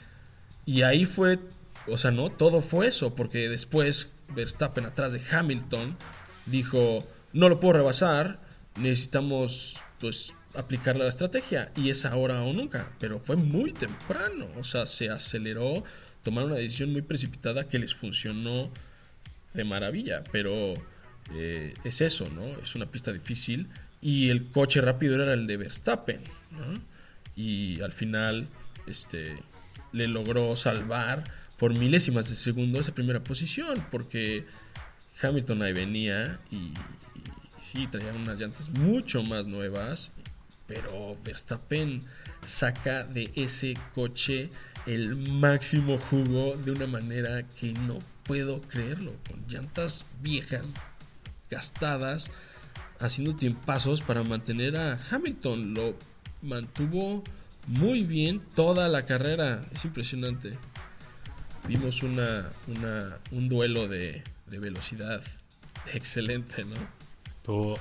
y 0.65 0.81
ahí 0.81 1.05
fue, 1.05 1.39
o 1.87 1.97
sea, 1.97 2.11
no, 2.11 2.29
todo 2.29 2.61
fue 2.61 2.87
eso. 2.87 3.15
Porque 3.15 3.49
después 3.49 4.09
Verstappen 4.35 4.85
atrás 4.85 5.13
de 5.13 5.21
Hamilton 5.31 5.97
dijo, 6.45 6.99
no 7.33 7.49
lo 7.49 7.59
puedo 7.59 7.73
rebasar. 7.73 8.39
Necesitamos, 8.77 9.81
pues, 9.99 10.33
aplicar 10.55 10.97
la 10.97 11.07
estrategia. 11.07 11.71
Y 11.75 11.89
es 11.89 12.05
ahora 12.05 12.41
o 12.41 12.53
nunca. 12.53 12.91
Pero 12.99 13.19
fue 13.19 13.37
muy 13.37 13.71
temprano. 13.71 14.47
O 14.57 14.63
sea, 14.63 14.85
se 14.85 15.09
aceleró. 15.09 15.83
Tomaron 16.23 16.51
una 16.51 16.59
decisión 16.59 16.91
muy 16.91 17.01
precipitada 17.01 17.67
que 17.69 17.79
les 17.79 17.95
funcionó 17.95 18.71
de 19.53 19.63
maravilla. 19.63 20.23
Pero 20.31 20.73
eh, 21.33 21.73
es 21.83 22.01
eso, 22.01 22.29
¿no? 22.29 22.43
Es 22.61 22.75
una 22.75 22.85
pista 22.87 23.11
difícil 23.11 23.67
y 24.01 24.29
el 24.29 24.47
coche 24.47 24.81
rápido 24.81 25.21
era 25.21 25.33
el 25.33 25.47
de 25.47 25.57
Verstappen, 25.57 26.21
¿no? 26.51 26.81
Y 27.35 27.81
al 27.81 27.93
final, 27.93 28.47
este, 28.87 29.37
le 29.91 30.07
logró 30.07 30.55
salvar 30.55 31.23
por 31.57 31.77
milésimas 31.77 32.29
de 32.29 32.35
segundo 32.35 32.79
esa 32.79 32.93
primera 32.93 33.23
posición, 33.23 33.85
porque 33.91 34.45
Hamilton 35.21 35.61
ahí 35.61 35.73
venía 35.73 36.39
y, 36.49 36.55
y 36.55 36.73
sí, 37.61 37.87
traía 37.87 38.13
unas 38.13 38.39
llantas 38.39 38.69
mucho 38.69 39.23
más 39.23 39.47
nuevas, 39.47 40.11
pero 40.67 41.17
Verstappen 41.23 42.01
saca 42.45 43.03
de 43.03 43.31
ese 43.35 43.73
coche 43.93 44.49
el 44.85 45.15
máximo 45.15 45.97
jugo 45.97 46.55
de 46.57 46.71
una 46.71 46.87
manera 46.87 47.43
que 47.43 47.73
no 47.73 47.99
puedo 48.23 48.61
creerlo, 48.61 49.15
con 49.27 49.45
llantas 49.47 50.05
viejas 50.21 50.73
gastadas 51.49 52.31
haciendo 52.99 53.35
tiempazos 53.35 54.01
para 54.01 54.23
mantener 54.23 54.77
a 54.77 54.99
Hamilton. 55.09 55.73
Lo 55.73 55.95
mantuvo 56.41 57.23
muy 57.67 58.03
bien 58.03 58.41
toda 58.55 58.87
la 58.87 59.05
carrera. 59.05 59.65
Es 59.73 59.85
impresionante. 59.85 60.57
Vimos 61.67 62.03
una, 62.03 62.49
una 62.67 63.17
un 63.31 63.49
duelo 63.49 63.87
de, 63.87 64.23
de, 64.47 64.59
velocidad 64.59 65.21
excelente, 65.93 66.63
¿no? 66.63 66.75
Estuvo 67.29 67.77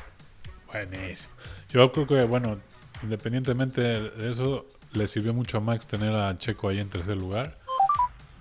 buenísimo. 0.66 1.32
Yo 1.70 1.90
creo 1.92 2.06
que, 2.06 2.24
bueno, 2.24 2.60
independientemente 3.02 3.80
de 3.80 4.30
eso, 4.30 4.66
le 4.92 5.06
sirvió 5.06 5.32
mucho 5.32 5.58
a 5.58 5.60
Max 5.60 5.86
tener 5.86 6.14
a 6.14 6.36
Checo 6.36 6.68
ahí 6.68 6.80
en 6.80 6.88
tercer 6.88 7.16
lugar. 7.16 7.57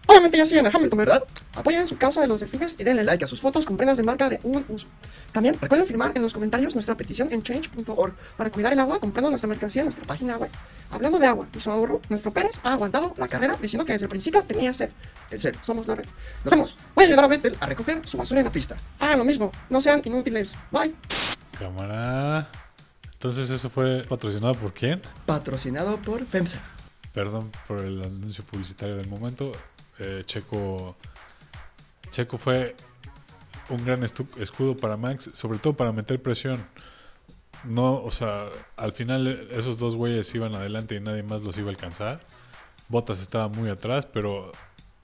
Obviamente 0.07 0.37
ya 0.37 0.45
siguen 0.45 0.65
a 0.65 0.69
Hamilton, 0.73 0.97
¿verdad? 0.97 1.23
Apoyen 1.53 1.85
su 1.85 1.97
causa 1.97 2.21
de 2.21 2.27
los 2.27 2.39
delfines 2.39 2.75
y 2.79 2.83
denle 2.83 3.03
like 3.03 3.23
a 3.23 3.27
sus 3.27 3.41
fotos 3.41 3.65
con 3.65 3.75
prendas 3.75 3.97
de 3.97 4.03
marca 4.03 4.29
de 4.29 4.39
un 4.43 4.65
uso. 4.69 4.87
También 5.33 5.57
recuerden 5.59 5.85
firmar 5.85 6.13
en 6.15 6.21
los 6.21 6.33
comentarios 6.33 6.75
nuestra 6.75 6.95
petición 6.95 7.27
en 7.31 7.43
change.org 7.43 8.15
para 8.37 8.49
cuidar 8.49 8.73
el 8.73 8.79
agua 8.79 8.99
comprando 8.99 9.29
nuestra 9.29 9.49
mercancía 9.49 9.81
en 9.81 9.87
nuestra 9.87 10.05
página 10.05 10.37
web. 10.37 10.49
Hablando 10.89 11.19
de 11.19 11.27
agua 11.27 11.47
y 11.53 11.59
su 11.59 11.69
ahorro, 11.69 12.01
nuestro 12.07 12.31
Pérez 12.31 12.61
ha 12.63 12.73
aguantado 12.73 13.13
la 13.17 13.27
carrera 13.27 13.57
diciendo 13.61 13.85
que 13.85 13.91
desde 13.91 14.05
el 14.05 14.09
principio 14.09 14.41
tenía 14.43 14.73
sed. 14.73 14.89
El 15.29 15.41
cero, 15.41 15.59
somos 15.61 15.85
la 15.87 15.95
red. 15.95 16.05
Nos 16.45 16.51
vemos. 16.51 16.75
Voy 16.95 17.03
a 17.03 17.07
ayudar 17.07 17.25
a 17.25 17.27
Vettel 17.27 17.57
a 17.59 17.65
recoger 17.65 18.07
su 18.07 18.17
basura 18.17 18.39
en 18.39 18.45
la 18.45 18.51
pista. 18.51 18.77
Hagan 18.99 19.19
lo 19.19 19.25
mismo, 19.25 19.51
no 19.69 19.81
sean 19.81 20.01
inútiles. 20.05 20.55
Bye. 20.71 20.95
Cámara. 21.59 22.47
Entonces, 23.11 23.49
¿eso 23.49 23.69
fue 23.69 24.03
patrocinado 24.07 24.53
por 24.53 24.73
quién? 24.73 25.01
Patrocinado 25.25 25.97
por 25.97 26.25
FEMSA. 26.25 26.59
Perdón 27.13 27.51
por 27.67 27.79
el 27.79 28.01
anuncio 28.01 28.43
publicitario 28.45 28.95
del 28.95 29.07
momento. 29.09 29.51
Eh, 29.99 30.23
Checo, 30.25 30.95
Checo 32.11 32.37
fue 32.37 32.75
un 33.69 33.83
gran 33.83 34.03
escudo 34.03 34.77
para 34.77 34.97
Max, 34.97 35.29
sobre 35.33 35.59
todo 35.59 35.73
para 35.73 35.91
meter 35.91 36.21
presión. 36.21 36.65
No, 37.63 37.95
o 37.95 38.11
sea, 38.11 38.45
al 38.75 38.93
final 38.93 39.27
esos 39.51 39.77
dos 39.77 39.95
güeyes 39.95 40.33
iban 40.35 40.53
adelante 40.55 40.95
y 40.95 40.99
nadie 40.99 41.23
más 41.23 41.41
los 41.41 41.57
iba 41.57 41.67
a 41.67 41.71
alcanzar. 41.71 42.21
Bottas 42.87 43.19
estaba 43.19 43.47
muy 43.49 43.69
atrás, 43.69 44.05
pero 44.05 44.51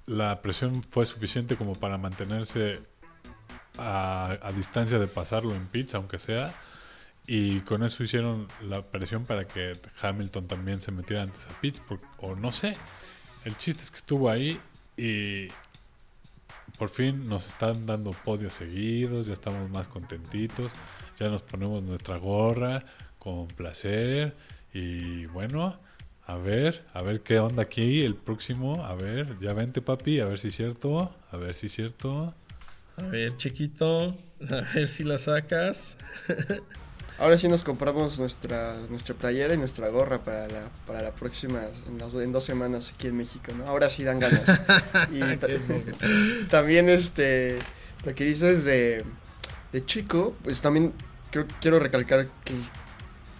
la 0.05 0.41
presión 0.41 0.83
fue 0.83 1.05
suficiente 1.05 1.57
como 1.57 1.73
para 1.73 1.97
mantenerse 1.97 2.79
a, 3.77 4.38
a 4.41 4.51
distancia 4.51 5.00
de 5.00 5.07
pasarlo 5.07 5.55
en 5.55 5.67
pits, 5.67 5.95
aunque 5.95 6.19
sea. 6.19 6.53
Y 7.25 7.62
con 7.62 7.83
eso 7.83 8.03
hicieron 8.03 8.47
la 8.62 8.81
presión 8.81 9.25
para 9.25 9.45
que 9.45 9.77
Hamilton 10.01 10.47
también 10.47 10.81
se 10.81 10.91
metiera 10.91 11.23
antes 11.23 11.47
a 11.47 11.59
pits, 11.62 11.81
o 12.17 12.35
no 12.35 12.51
sé. 12.51 12.77
El 13.45 13.57
chiste 13.57 13.81
es 13.81 13.91
que 13.91 13.97
estuvo 13.97 14.29
ahí 14.29 14.59
y 14.97 15.47
por 16.77 16.89
fin 16.89 17.27
nos 17.27 17.47
están 17.47 17.85
dando 17.85 18.12
podios 18.12 18.53
seguidos, 18.53 19.27
ya 19.27 19.33
estamos 19.33 19.69
más 19.69 19.88
contentitos, 19.88 20.73
ya 21.19 21.29
nos 21.29 21.41
ponemos 21.41 21.83
nuestra 21.83 22.17
gorra 22.17 22.83
con 23.19 23.47
placer 23.47 24.35
y 24.73 25.25
bueno, 25.27 25.79
a 26.25 26.38
ver, 26.38 26.83
a 26.93 27.01
ver 27.01 27.21
qué 27.21 27.39
onda 27.39 27.63
aquí 27.63 28.01
el 28.01 28.15
próximo, 28.15 28.83
a 28.85 28.95
ver, 28.95 29.38
ya 29.39 29.53
vente 29.53 29.81
papi, 29.81 30.19
a 30.19 30.25
ver 30.25 30.39
si 30.39 30.47
es 30.50 30.55
cierto, 30.55 31.13
a 31.31 31.38
ver 31.38 31.53
si 31.53 31.67
es 31.67 31.73
cierto. 31.73 32.33
A 32.97 33.03
ver, 33.03 33.35
chiquito, 33.38 34.17
a 34.50 34.73
ver 34.73 34.88
si 34.88 35.03
la 35.03 35.17
sacas. 35.17 35.97
Ahora 37.20 37.38
sí 37.38 37.48
nos 37.48 37.62
compramos 37.62 38.17
nuestra, 38.20 38.75
nuestra 38.89 39.13
playera 39.15 39.53
y 39.53 39.58
nuestra 39.58 39.88
gorra 39.89 40.24
para 40.24 40.48
la, 40.48 40.70
para 40.88 41.01
la 41.01 41.12
próxima, 41.12 41.62
en, 41.88 42.00
las, 42.00 42.15
en 42.15 42.32
dos 42.32 42.43
semanas 42.43 42.93
aquí 42.93 43.08
en 43.08 43.17
México, 43.17 43.51
¿no? 43.55 43.67
Ahora 43.67 43.89
sí 43.89 44.03
dan 44.03 44.20
ganas. 44.20 44.50
y 45.12 45.20
ta 45.38 45.48
también 46.50 46.89
este, 46.89 47.55
lo 48.03 48.15
que 48.15 48.25
dices 48.25 48.65
de, 48.65 49.03
de 49.72 49.86
Chico, 49.86 50.36
pues 50.43 50.62
también 50.62 50.91
creo, 51.32 51.46
quiero 51.62 51.79
recalcar 51.79 52.27
que, 52.43 52.53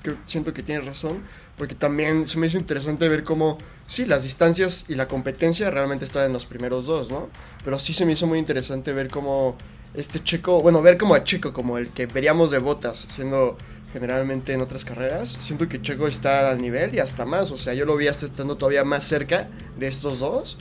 que 0.03 0.15
siento 0.25 0.53
que 0.53 0.62
tienes 0.62 0.86
razón, 0.86 1.24
porque 1.58 1.74
también 1.74 2.27
se 2.27 2.38
me 2.38 2.48
hizo 2.48 2.58
interesante 2.58 3.10
ver 3.10 3.24
cómo, 3.24 3.58
sí, 3.88 4.06
las 4.06 4.24
distancias 4.24 4.86
y 4.88 4.96
la 4.96 5.08
competencia 5.08 5.72
realmente 5.72 6.06
están 6.06 6.25
en 6.25 6.34
los 6.34 6.46
primeros 6.46 6.86
dos, 6.86 7.10
¿no? 7.10 7.30
Pero 7.63 7.80
sí 7.80 7.94
se 7.94 8.06
me 8.06 8.13
hizo 8.13 8.27
muy 8.27 8.38
interesante 8.38 8.94
ver 8.94 9.10
cómo 9.10 9.58
este 9.93 10.23
chico, 10.23 10.62
bueno, 10.62 10.81
ver 10.81 10.97
como 10.97 11.15
a 11.15 11.23
Chico, 11.23 11.53
como 11.53 11.77
el 11.77 11.89
que 11.89 12.05
veríamos 12.05 12.51
de 12.51 12.59
botas, 12.59 13.05
siendo 13.09 13.57
generalmente 13.91 14.53
en 14.53 14.62
otras 14.62 14.85
carreras. 14.85 15.29
Siento 15.39 15.69
que 15.69 15.81
Checo 15.81 16.07
está 16.07 16.50
al 16.50 16.59
nivel 16.59 16.95
y 16.95 17.00
hasta 17.00 17.25
más, 17.25 17.51
o 17.51 17.57
sea, 17.57 17.73
yo 17.73 17.85
lo 17.85 17.95
vi 17.95 18.07
hasta 18.07 18.25
estando 18.25 18.57
todavía 18.57 18.83
más 18.83 19.03
cerca 19.03 19.47
de 19.77 19.88
estos 19.88 20.19
dos. 20.19 20.57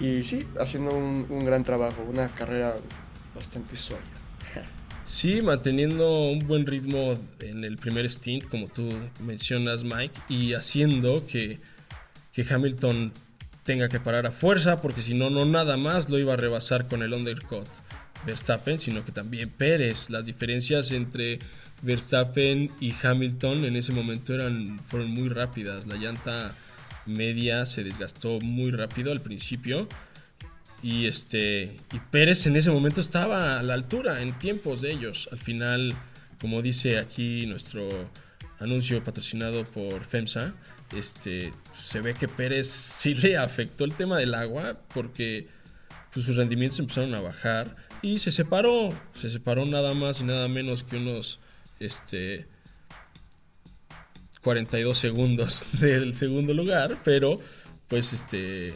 Y 0.00 0.24
sí, 0.24 0.46
haciendo 0.58 0.92
un, 0.92 1.26
un 1.30 1.44
gran 1.44 1.62
trabajo, 1.62 2.02
una 2.02 2.28
carrera 2.32 2.74
bastante 3.34 3.76
sólida. 3.76 4.02
Sí, 5.06 5.42
manteniendo 5.42 6.30
un 6.30 6.40
buen 6.40 6.66
ritmo 6.66 7.14
en 7.40 7.62
el 7.62 7.76
primer 7.76 8.10
stint, 8.10 8.48
como 8.48 8.66
tú 8.66 8.88
mencionas, 9.20 9.84
Mike, 9.84 10.18
y 10.28 10.54
haciendo 10.54 11.24
que, 11.26 11.60
que 12.32 12.44
Hamilton 12.48 13.12
tenga 13.64 13.88
que 13.88 14.00
parar 14.00 14.26
a 14.26 14.32
fuerza, 14.32 14.82
porque 14.82 15.02
si 15.02 15.14
no, 15.14 15.30
no 15.30 15.44
nada 15.44 15.76
más 15.76 16.08
lo 16.08 16.18
iba 16.18 16.32
a 16.32 16.36
rebasar 16.36 16.88
con 16.88 17.02
el 17.02 17.12
undercut 17.12 17.66
Verstappen, 18.26 18.80
sino 18.80 19.04
que 19.04 19.12
también 19.12 19.50
Pérez. 19.50 20.10
Las 20.10 20.24
diferencias 20.24 20.90
entre 20.92 21.38
Verstappen 21.82 22.70
y 22.80 22.94
Hamilton 23.02 23.64
en 23.64 23.76
ese 23.76 23.92
momento 23.92 24.34
eran, 24.34 24.80
fueron 24.88 25.10
muy 25.10 25.28
rápidas. 25.28 25.86
La 25.86 25.96
llanta 25.96 26.54
media 27.06 27.66
se 27.66 27.84
desgastó 27.84 28.40
muy 28.40 28.70
rápido 28.70 29.12
al 29.12 29.20
principio. 29.20 29.88
Y 30.82 31.06
este. 31.06 31.76
Y 31.92 31.98
Pérez 32.10 32.46
en 32.46 32.56
ese 32.56 32.70
momento 32.70 33.00
estaba 33.00 33.58
a 33.58 33.62
la 33.62 33.74
altura 33.74 34.20
en 34.20 34.38
tiempos 34.38 34.82
de 34.82 34.92
ellos. 34.92 35.28
Al 35.32 35.38
final, 35.38 35.94
como 36.40 36.62
dice 36.62 36.98
aquí 36.98 37.46
nuestro 37.46 38.10
anuncio 38.60 39.02
patrocinado 39.02 39.64
por 39.64 40.04
FEMSA, 40.04 40.54
este, 40.96 41.52
se 41.76 42.00
ve 42.00 42.14
que 42.14 42.28
Pérez 42.28 42.68
sí 42.68 43.14
le 43.14 43.36
afectó 43.36 43.84
el 43.84 43.94
tema 43.94 44.18
del 44.18 44.34
agua 44.34 44.78
porque 44.92 45.48
pues, 46.12 46.26
sus 46.26 46.36
rendimientos 46.36 46.78
empezaron 46.78 47.14
a 47.14 47.20
bajar 47.20 47.76
y 48.04 48.18
se 48.18 48.30
separó, 48.30 48.90
se 49.18 49.30
separó 49.30 49.64
nada 49.64 49.94
más 49.94 50.20
y 50.20 50.24
nada 50.24 50.46
menos 50.46 50.84
que 50.84 50.98
unos 50.98 51.40
este 51.80 52.46
42 54.42 54.98
segundos 54.98 55.64
del 55.80 56.14
segundo 56.14 56.52
lugar, 56.52 57.00
pero 57.02 57.38
pues 57.88 58.12
este 58.12 58.74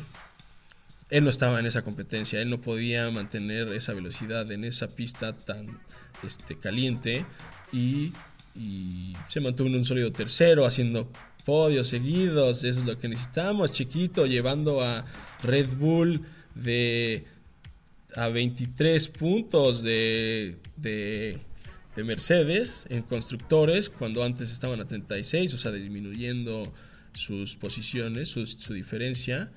él 1.11 1.25
no 1.25 1.31
estaba 1.31 1.61
en 1.61 1.67
esa 1.67 1.83
competencia, 1.83 2.41
él 2.41 2.49
no 2.49 2.63
podía 2.63 3.11
mantener 3.11 3.71
esa 3.75 3.93
velocidad 3.93 4.51
en 4.51 4.65
esa 4.65 4.89
pista 4.89 5.35
tan 5.35 5.79
este, 6.23 6.59
caliente 6.59 7.27
y, 7.71 8.15
y 8.55 9.15
se 9.29 9.41
mantuvo 9.41 9.69
en 9.69 9.77
un 9.77 9.85
sólido 9.85 10.11
tercero 10.11 10.65
haciendo 10.65 11.11
podios 11.45 11.89
seguidos, 11.89 12.65
eso 12.65 12.81
es 12.81 12.87
lo 12.87 12.99
que 12.99 13.09
necesitamos, 13.09 13.73
chiquito, 13.73 14.25
llevando 14.25 14.83
a 14.83 15.05
Red 15.43 15.69
Bull 15.77 16.23
de 16.55 17.27
a 18.19 18.29
23 18.29 19.09
puntos 19.09 19.83
de, 19.83 20.57
de, 20.77 21.39
de 21.95 22.05
Mercedes 22.05 22.85
en 22.91 23.03
constructores, 23.03 23.89
cuando 23.89 24.25
antes 24.25 24.51
estaban 24.51 24.81
a 24.81 24.87
36, 24.87 25.55
o 25.55 25.59
sea, 25.59 25.71
disminuyendo 25.71 26.73
sus 27.13 27.57
posiciones, 27.57 28.29
su, 28.29 28.45
su 28.45 28.75
diferencia, 28.75 29.53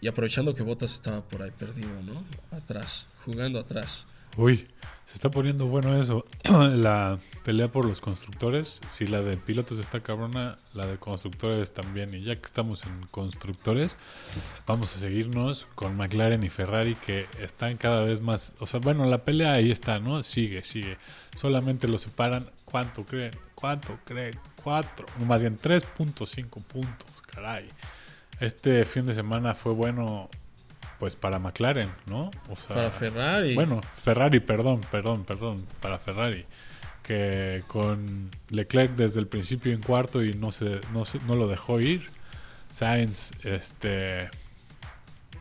y 0.00 0.08
aprovechando 0.08 0.52
que 0.52 0.64
Bottas 0.64 0.92
estaba 0.92 1.26
por 1.28 1.42
ahí 1.42 1.52
perdido, 1.56 2.02
¿no? 2.04 2.24
Atrás, 2.50 3.06
jugando 3.24 3.60
atrás. 3.60 4.06
Uy, 4.36 4.68
se 5.06 5.14
está 5.14 5.30
poniendo 5.30 5.66
bueno 5.66 5.98
eso. 5.98 6.26
la 6.44 7.18
pelea 7.44 7.68
por 7.68 7.86
los 7.86 8.00
constructores. 8.00 8.82
Si 8.88 9.06
la 9.06 9.22
de 9.22 9.36
pilotos 9.36 9.78
está 9.78 10.00
cabrona, 10.00 10.58
la 10.74 10.86
de 10.86 10.98
constructores 10.98 11.72
también. 11.72 12.12
Y 12.12 12.22
ya 12.22 12.34
que 12.36 12.44
estamos 12.44 12.84
en 12.84 13.06
constructores, 13.10 13.96
vamos 14.66 14.94
a 14.94 14.98
seguirnos 14.98 15.66
con 15.74 15.96
McLaren 15.96 16.42
y 16.42 16.50
Ferrari 16.50 16.96
que 16.96 17.26
están 17.40 17.76
cada 17.76 18.02
vez 18.02 18.20
más. 18.20 18.52
O 18.58 18.66
sea, 18.66 18.80
bueno, 18.80 19.06
la 19.06 19.24
pelea 19.24 19.52
ahí 19.52 19.70
está, 19.70 20.00
¿no? 20.00 20.22
Sigue, 20.22 20.62
sigue. 20.62 20.98
Solamente 21.34 21.88
lo 21.88 21.96
separan. 21.96 22.50
¿Cuánto 22.64 23.06
creen? 23.06 23.32
¿Cuánto 23.54 23.98
creen? 24.04 24.38
Cuatro. 24.62 25.06
Más 25.24 25.40
bien 25.40 25.56
3.5 25.58 26.62
puntos, 26.64 27.22
caray. 27.26 27.70
Este 28.38 28.84
fin 28.84 29.04
de 29.04 29.14
semana 29.14 29.54
fue 29.54 29.72
bueno 29.72 30.28
pues 30.98 31.14
para 31.16 31.38
McLaren, 31.38 31.90
¿no? 32.06 32.30
O 32.48 32.56
sea, 32.56 32.76
Para 32.76 32.90
Ferrari. 32.90 33.54
Bueno, 33.54 33.80
Ferrari, 33.96 34.40
perdón, 34.40 34.80
perdón, 34.90 35.24
perdón, 35.24 35.66
para 35.80 35.98
Ferrari. 35.98 36.44
Que 37.02 37.62
con 37.68 38.30
Leclerc 38.50 38.96
desde 38.96 39.20
el 39.20 39.26
principio 39.28 39.72
en 39.72 39.80
cuarto 39.80 40.24
y 40.24 40.34
no 40.34 40.50
se, 40.50 40.80
no 40.92 41.04
se- 41.04 41.20
no 41.20 41.36
lo 41.36 41.46
dejó 41.48 41.80
ir. 41.80 42.08
Sainz, 42.72 43.30
este 43.44 44.28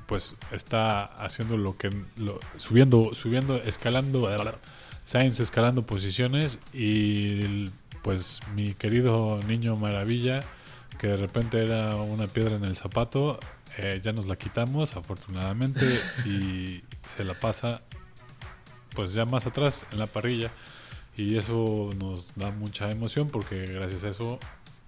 pues 0.05 0.35
está 0.51 1.03
haciendo 1.05 1.57
lo 1.57 1.77
que 1.77 1.89
lo- 2.17 2.39
subiendo, 2.57 3.15
subiendo, 3.15 3.55
escalando, 3.57 4.29
Sainz 5.03 5.39
escalando 5.39 5.85
posiciones 5.85 6.59
y 6.73 7.69
pues 8.03 8.39
mi 8.55 8.75
querido 8.75 9.39
niño 9.47 9.75
maravilla 9.77 10.43
que 11.05 11.11
de 11.11 11.17
repente 11.17 11.63
era 11.63 11.95
una 11.97 12.25
piedra 12.25 12.55
en 12.55 12.65
el 12.65 12.75
zapato, 12.75 13.39
eh, 13.77 14.01
ya 14.03 14.11
nos 14.11 14.25
la 14.25 14.37
quitamos 14.37 14.95
afortunadamente 14.95 15.85
y 16.25 16.83
se 17.07 17.23
la 17.23 17.35
pasa 17.35 17.83
pues 18.95 19.13
ya 19.13 19.23
más 19.25 19.45
atrás 19.45 19.85
en 19.91 19.99
la 19.99 20.07
parrilla 20.07 20.49
y 21.15 21.37
eso 21.37 21.91
nos 21.99 22.33
da 22.35 22.49
mucha 22.49 22.89
emoción 22.89 23.29
porque 23.29 23.67
gracias 23.67 24.03
a 24.03 24.09
eso 24.09 24.39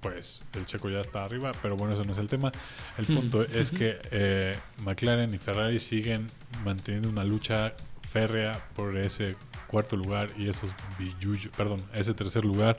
pues 0.02 0.44
el 0.56 0.66
checo 0.66 0.90
ya 0.90 1.02
está 1.02 1.24
arriba, 1.24 1.52
pero 1.62 1.78
bueno, 1.78 1.94
eso 1.94 2.04
no 2.04 2.14
es 2.14 2.18
el 2.18 2.30
tema. 2.30 2.52
El 2.98 3.06
punto 3.06 3.44
es 3.44 3.70
que 3.70 4.00
eh, 4.10 4.58
McLaren 4.84 5.32
y 5.36 5.38
Ferrari 5.38 5.80
siguen 5.80 6.32
manteniendo 6.66 7.10
una 7.10 7.26
lucha 7.26 7.74
férrea 8.02 8.68
por 8.76 8.98
ese 8.98 9.36
cuarto 9.68 9.96
lugar 9.96 10.30
y 10.36 10.50
esos 10.50 10.72
billullos, 10.98 11.52
perdón, 11.56 11.84
ese 11.94 12.16
tercer 12.16 12.44
lugar 12.44 12.78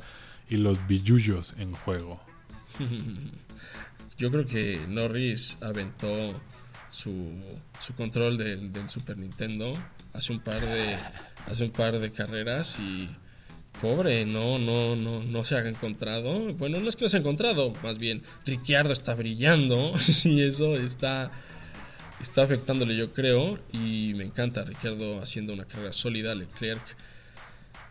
y 0.48 0.56
los 0.56 0.84
billullos 0.88 1.54
en 1.58 1.72
juego. 1.72 2.20
Yo 4.18 4.30
creo 4.30 4.46
que 4.46 4.80
Norris 4.88 5.58
aventó 5.60 6.40
su, 6.90 7.40
su 7.80 7.94
control 7.94 8.38
del, 8.38 8.88
Super 8.88 9.16
Nintendo 9.16 9.72
hace 10.12 10.32
un 10.32 10.40
par 10.40 10.60
de 10.60 10.96
hace 11.46 11.64
un 11.64 11.70
par 11.70 11.98
de 11.98 12.10
carreras 12.10 12.78
y 12.80 13.08
pobre, 13.80 14.24
no 14.24 14.58
no 14.58 14.96
no 14.96 15.22
no 15.22 15.44
se 15.44 15.56
ha 15.56 15.68
encontrado. 15.68 16.52
Bueno, 16.54 16.80
no 16.80 16.88
es 16.88 16.96
que 16.96 17.04
no 17.04 17.08
se 17.08 17.18
ha 17.18 17.20
encontrado, 17.20 17.72
más 17.82 17.98
bien 17.98 18.22
Ricciardo 18.44 18.92
está 18.92 19.14
brillando 19.14 19.92
y 20.24 20.42
eso 20.42 20.76
está 20.76 21.30
está 22.20 22.42
afectándole, 22.42 22.96
yo 22.96 23.12
creo, 23.12 23.60
y 23.72 24.14
me 24.14 24.24
encanta 24.24 24.64
Ricciardo 24.64 25.20
haciendo 25.20 25.52
una 25.52 25.64
carrera 25.66 25.92
sólida, 25.92 26.34
Leclerc 26.34 26.82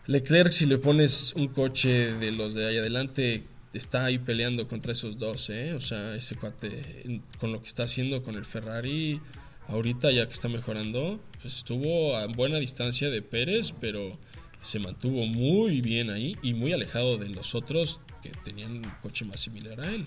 Leclerc, 0.08 0.54
si 0.54 0.65
le 0.65 0.78
pones 0.78 1.34
un 1.36 1.50
coche 1.50 2.13
de 2.13 2.32
los 2.32 2.54
de 2.54 2.67
ahí 2.67 2.78
adelante, 2.78 3.43
está 3.78 4.06
ahí 4.06 4.20
peleando 4.20 4.68
contra 4.68 4.92
esos 4.92 5.18
dos, 5.18 5.50
¿eh? 5.50 5.74
O 5.74 5.80
sea, 5.80 6.16
ese 6.16 6.36
cuate, 6.36 7.22
con 7.40 7.52
lo 7.52 7.62
que 7.62 7.68
está 7.68 7.84
haciendo 7.84 8.24
con 8.24 8.36
el 8.36 8.46
Ferrari, 8.46 9.22
ahorita 9.68 10.12
ya 10.12 10.26
que 10.26 10.34
está 10.34 10.50
mejorando, 10.50 11.20
pues 11.42 11.58
estuvo 11.58 12.16
a 12.16 12.28
buena 12.28 12.58
distancia 12.58 13.10
de 13.10 13.22
Pérez, 13.22 13.74
pero 13.80 14.18
se 14.62 14.80
mantuvo 14.80 15.26
muy 15.26 15.82
bien 15.82 16.10
ahí 16.10 16.36
y 16.42 16.54
muy 16.54 16.74
alejado 16.74 17.18
de 17.18 17.30
los 17.30 17.56
otros 17.56 18.00
que 18.22 18.30
tenían 18.44 18.72
un 18.72 18.92
coche 19.02 19.26
más 19.26 19.40
similar 19.40 19.80
a 19.82 19.92
él. 19.94 20.06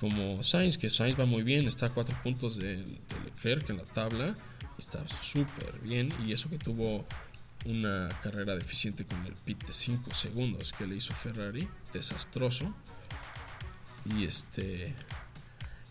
Como 0.00 0.42
Sainz, 0.42 0.76
que 0.76 0.90
Sainz 0.90 1.18
va 1.18 1.26
muy 1.26 1.42
bien, 1.42 1.66
está 1.66 1.86
a 1.86 1.90
cuatro 1.90 2.16
puntos 2.22 2.56
de, 2.56 2.76
de 2.76 3.20
Leclerc 3.24 3.70
en 3.70 3.76
la 3.78 3.84
tabla, 3.84 4.34
está 4.78 5.06
súper 5.22 5.78
bien 5.82 6.12
y 6.26 6.32
eso 6.32 6.50
que 6.50 6.58
tuvo 6.58 7.06
una 7.64 8.08
carrera 8.22 8.54
deficiente 8.54 9.04
con 9.04 9.24
el 9.26 9.32
pit 9.32 9.64
de 9.64 9.72
5 9.72 10.14
segundos 10.14 10.72
que 10.72 10.86
le 10.86 10.96
hizo 10.96 11.14
Ferrari, 11.14 11.68
desastroso. 11.92 12.74
Y 14.04 14.24
este 14.24 14.94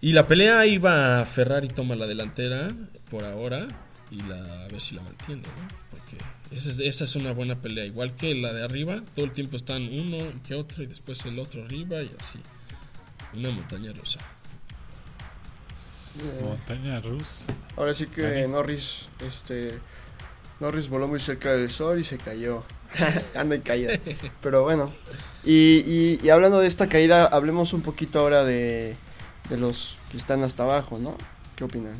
y 0.02 0.12
la 0.12 0.28
pelea 0.28 0.66
iba 0.66 1.26
Ferrari 1.26 1.70
toma 1.70 1.96
la 1.96 2.06
delantera 2.06 2.70
por 3.10 3.24
ahora 3.24 3.68
y 4.12 4.18
la 4.24 4.66
a 4.66 4.68
ver 4.68 4.82
si 4.82 4.96
la 4.96 5.02
mantiene, 5.02 5.44
¿no? 5.44 5.68
Porque 5.92 6.18
esa 6.52 6.70
es, 6.70 6.80
esa 6.80 7.06
es 7.06 7.16
una 7.16 7.32
buena 7.32 7.62
pelea, 7.62 7.86
igual 7.86 8.16
que 8.16 8.36
la 8.36 8.52
de 8.52 8.64
arriba, 8.64 9.02
todo 9.16 9.24
el 9.24 9.32
tiempo 9.32 9.56
están 9.56 9.84
uno 9.84 10.18
que 10.46 10.56
otro 10.56 10.84
y 10.84 10.88
después 10.88 11.26
el 11.26 11.40
otro 11.40 11.64
arriba 11.64 12.02
y 12.04 12.14
así. 12.20 12.40
Una 13.34 13.50
montaña 13.52 13.94
rusa. 13.94 14.20
Eh, 16.20 16.42
Montaña 16.44 17.00
rusa. 17.00 17.46
ahora 17.76 17.94
sí 17.94 18.08
que. 18.08 18.48
Norris, 18.48 19.10
este, 19.26 19.80
Norris 20.60 20.90
voló 20.90 21.08
muy 21.08 21.20
cerca 21.20 21.54
del 21.54 21.70
sol 21.70 22.00
y 22.00 22.04
se 22.04 22.18
cayó. 22.18 22.64
Anda 23.36 23.56
en 23.56 23.62
caída. 23.62 23.94
Pero 24.42 24.64
bueno. 24.64 24.92
Y, 25.44 25.84
y- 25.86 26.20
y 26.24 26.30
hablando 26.30 26.60
de 26.60 26.68
esta 26.68 26.88
caída, 26.88 27.26
hablemos 27.26 27.74
un 27.74 27.82
poquito 27.82 28.20
ahora 28.20 28.44
de, 28.44 28.96
de 29.50 29.58
los 29.58 29.98
que 30.12 30.18
están 30.18 30.44
hasta 30.44 30.64
abajo, 30.64 31.00
¿no? 31.00 31.16
¿Qué 31.56 31.64
opinan? 31.64 31.94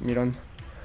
Mirón. 0.00 0.34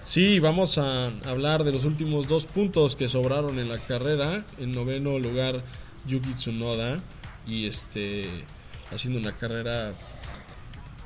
Sí, 0.04 0.40
vamos 0.40 0.78
a 0.78 1.08
hablar 1.26 1.64
de 1.64 1.72
los 1.74 1.84
últimos 1.84 2.28
dos 2.28 2.46
puntos 2.46 2.96
que 2.96 3.08
sobraron 3.08 3.60
en 3.60 3.68
la 3.70 3.78
carrera. 3.80 4.46
En 4.58 4.72
noveno 4.72 5.20
lugar, 5.20 5.62
Yuki 6.06 6.34
Tsunoda. 6.36 7.00
Y 7.46 7.66
este, 7.68 8.44
haciendo 8.92 9.20
una 9.20 9.36
carrera 9.38 9.94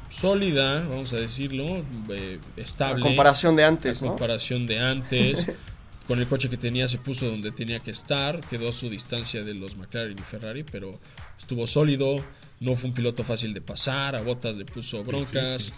sólida, 0.10 0.82
vamos 0.82 1.14
a 1.14 1.18
decirlo, 1.18 1.84
eh, 2.10 2.40
A 2.58 2.62
estable. 2.62 3.02
comparación 3.02 3.56
de 3.56 3.64
a 3.64 3.68
antes, 3.68 4.02
¿no? 4.02 4.10
comparación 4.10 4.68
de 4.68 4.80
antes. 4.80 5.48
Con 6.12 6.20
el 6.20 6.28
coche 6.28 6.50
que 6.50 6.58
tenía 6.58 6.90
se 6.90 6.98
puso 6.98 7.26
donde 7.28 7.52
tenía 7.54 7.80
que 7.80 7.92
estar, 7.92 8.42
quedó 8.42 8.68
a 8.68 8.74
su 8.74 8.90
distancia 8.90 9.44
de 9.46 9.54
los 9.54 9.78
McLaren 9.78 10.18
y 10.20 10.22
Ferrari, 10.22 10.66
pero 10.70 10.92
estuvo 11.40 11.66
sólido, 11.66 12.18
no 12.60 12.76
fue 12.76 12.90
un 12.90 12.94
piloto 12.94 13.24
fácil 13.24 13.54
de 13.54 13.62
pasar, 13.62 14.18
a 14.18 14.22
Botas 14.22 14.58
le 14.58 14.66
puso 14.66 15.06
broncas. 15.06 15.72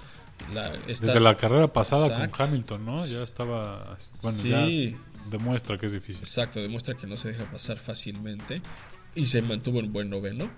La- 0.52 0.74
esta- 0.88 1.06
Desde 1.06 1.20
la 1.20 1.38
carrera 1.38 1.68
pasada 1.68 2.08
Exacto. 2.08 2.36
con 2.38 2.48
Hamilton, 2.48 2.84
¿no? 2.84 3.06
Ya 3.06 3.22
estaba. 3.22 3.96
Bueno, 4.24 4.38
Sí. 4.40 4.50
ya 4.50 5.30
demuestra 5.30 5.78
que 5.78 5.86
es 5.86 5.92
difícil. 5.92 6.24
Exacto, 6.24 6.60
demuestra 6.60 6.96
que 6.96 7.06
no 7.06 7.16
se 7.16 7.28
deja 7.28 7.46
pasar 7.52 7.78
fácilmente 7.78 8.60
y 9.14 9.28
se 9.28 9.44
mantuvo 9.44 9.82
en 9.82 9.94
buen 9.94 10.10
noveno. 10.10 10.50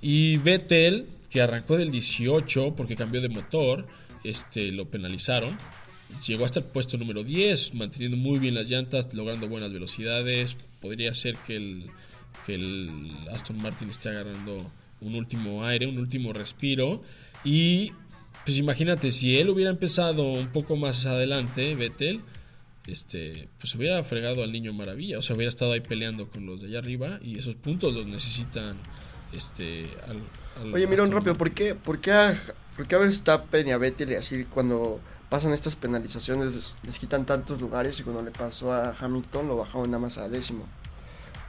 Y 0.00 0.38
Vettel, 0.38 1.06
que 1.28 1.42
arrancó 1.42 1.76
del 1.76 1.90
18 1.90 2.74
porque 2.74 2.96
cambió 2.96 3.20
de 3.20 3.28
motor, 3.28 3.84
este, 4.24 4.72
lo 4.72 4.86
penalizaron. 4.86 5.54
Llegó 6.26 6.44
hasta 6.44 6.60
el 6.60 6.66
puesto 6.66 6.96
número 6.96 7.22
10, 7.22 7.74
manteniendo 7.74 8.16
muy 8.16 8.38
bien 8.38 8.54
las 8.54 8.68
llantas, 8.68 9.12
logrando 9.14 9.48
buenas 9.48 9.72
velocidades. 9.72 10.56
Podría 10.80 11.14
ser 11.14 11.36
que 11.36 11.56
el, 11.56 11.84
que 12.46 12.54
el 12.54 13.10
Aston 13.30 13.60
Martin 13.60 13.90
esté 13.90 14.08
agarrando 14.08 14.70
un 15.00 15.14
último 15.14 15.64
aire, 15.64 15.86
un 15.86 15.98
último 15.98 16.32
respiro. 16.32 17.02
Y 17.44 17.92
pues 18.44 18.56
imagínate, 18.56 19.10
si 19.10 19.38
él 19.38 19.50
hubiera 19.50 19.70
empezado 19.70 20.22
un 20.22 20.48
poco 20.48 20.76
más 20.76 21.04
adelante, 21.04 21.74
Vettel, 21.74 22.22
este, 22.86 23.48
pues 23.60 23.74
hubiera 23.74 24.02
fregado 24.02 24.42
al 24.42 24.50
niño 24.50 24.72
maravilla, 24.72 25.18
o 25.18 25.22
sea, 25.22 25.36
hubiera 25.36 25.50
estado 25.50 25.72
ahí 25.72 25.80
peleando 25.80 26.28
con 26.28 26.46
los 26.46 26.62
de 26.62 26.68
allá 26.68 26.78
arriba 26.78 27.20
y 27.22 27.38
esos 27.38 27.54
puntos 27.56 27.92
los 27.92 28.06
necesitan, 28.06 28.78
este, 29.34 29.84
al, 30.08 30.22
al 30.62 30.74
Oye, 30.74 30.86
Mirón, 30.86 31.08
Aston 31.08 31.18
rápido. 31.18 31.36
¿por 31.36 31.52
qué, 31.52 31.74
por 31.74 32.00
qué 32.00 32.12
a, 32.12 32.42
por 32.74 32.88
qué 32.88 32.94
a 32.94 32.98
Verstappen 32.98 33.68
y 33.68 33.72
a 33.72 33.76
Vettel 33.76 34.12
y 34.12 34.14
así 34.14 34.44
cuando 34.44 35.00
pasan 35.28 35.52
estas 35.52 35.76
penalizaciones 35.76 36.74
les, 36.82 36.98
quitan 36.98 37.26
tantos 37.26 37.60
lugares 37.60 38.00
y 38.00 38.02
cuando 38.02 38.22
le 38.22 38.30
pasó 38.30 38.72
a 38.72 38.96
Hamilton 38.98 39.48
lo 39.48 39.56
bajaron 39.56 39.90
nada 39.90 40.00
más 40.00 40.18
a 40.18 40.28
décimo? 40.28 40.66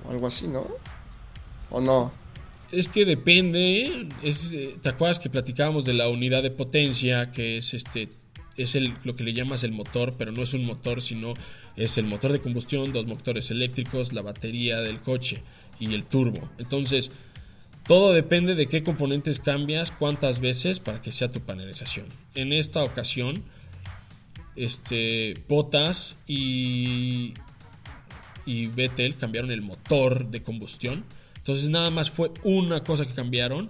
O 0.06 0.12
algo 0.12 0.28
así, 0.28 0.48
¿no? 0.48 0.66
¿O 1.70 1.82
no? 1.82 2.12
Es 2.72 2.88
que 2.88 3.06
depende, 3.06 4.10
es, 4.22 4.54
eh, 4.54 4.76
¿te 4.82 4.90
acuerdas 4.90 5.20
que 5.20 5.30
platicábamos 5.30 5.86
de 5.86 5.94
la 5.94 6.08
unidad 6.08 6.44
de 6.44 6.52
potencia, 6.52 7.32
que 7.32 7.58
es 7.58 7.74
este 7.74 8.10
es 8.58 8.76
el, 8.76 8.94
lo 9.04 9.16
que 9.16 9.24
le 9.24 9.34
llamas 9.34 9.64
el 9.64 9.72
motor, 9.72 10.16
pero 10.18 10.32
no 10.32 10.44
es 10.44 10.54
un 10.54 10.66
motor, 10.66 11.02
sino 11.02 11.34
es 11.78 11.98
el 11.98 12.06
motor 12.06 12.32
de 12.32 12.42
combustión, 12.42 12.92
dos 12.92 13.08
motores 13.08 13.52
eléctricos, 13.52 14.12
la 14.12 14.22
batería 14.22 14.82
del 14.82 15.00
coche 15.00 15.42
y 15.80 15.94
el 15.94 16.04
turbo. 16.04 16.50
Entonces, 16.58 17.12
Todo 17.90 18.14
depende 18.14 18.54
de 18.54 18.68
qué 18.68 18.84
componentes 18.84 19.40
cambias, 19.40 19.90
cuántas 19.90 20.42
veces 20.42 20.80
para 20.80 21.02
que 21.02 21.12
sea 21.12 21.32
tu 21.32 21.40
panelización. 21.42 22.06
En 22.36 22.54
esta 22.54 22.84
ocasión, 22.84 23.44
este, 24.56 25.34
Botas 25.48 26.18
y, 26.28 27.34
y 28.46 28.68
Vettel 28.68 29.18
cambiaron 29.18 29.52
el 29.52 29.62
motor 29.62 30.30
de 30.30 30.44
combustión. 30.44 31.06
Entonces 31.38 31.70
nada 31.70 31.90
más 31.90 32.12
fue 32.12 32.32
una 32.44 32.84
cosa 32.84 33.06
que 33.06 33.14
cambiaron 33.14 33.70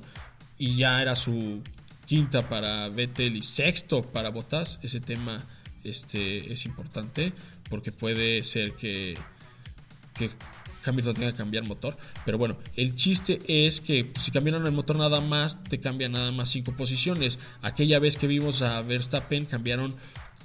y 0.58 0.76
ya 0.76 1.02
era 1.02 1.16
su 1.16 1.62
quinta 2.06 2.50
para 2.50 2.90
Vettel 2.90 3.38
y 3.38 3.42
sexto 3.42 4.02
para 4.02 4.30
Botas. 4.30 4.80
Ese 4.82 5.00
tema 5.00 5.44
este, 5.84 6.52
es 6.52 6.66
importante 6.66 7.34
porque 7.70 7.92
puede 7.92 8.44
ser 8.44 8.74
que, 8.74 9.18
que 10.16 10.32
Hamilton 10.86 11.14
tenga 11.14 11.32
que 11.32 11.38
cambiar 11.38 11.66
motor. 11.68 11.96
Pero 12.26 12.38
bueno, 12.38 12.58
el 12.76 12.96
chiste 12.96 13.40
es 13.48 13.82
que 13.82 14.12
si 14.20 14.32
cambiaron 14.32 14.66
el 14.66 14.72
motor 14.72 14.98
nada 14.98 15.22
más, 15.22 15.64
te 15.64 15.80
cambia 15.80 16.10
nada 16.10 16.32
más 16.32 16.50
cinco 16.50 16.74
posiciones. 16.76 17.40
Aquella 17.62 18.00
vez 18.00 18.18
que 18.18 18.28
vimos 18.28 18.62
a 18.62 18.82
Verstappen, 18.82 19.46
cambiaron 19.46 19.94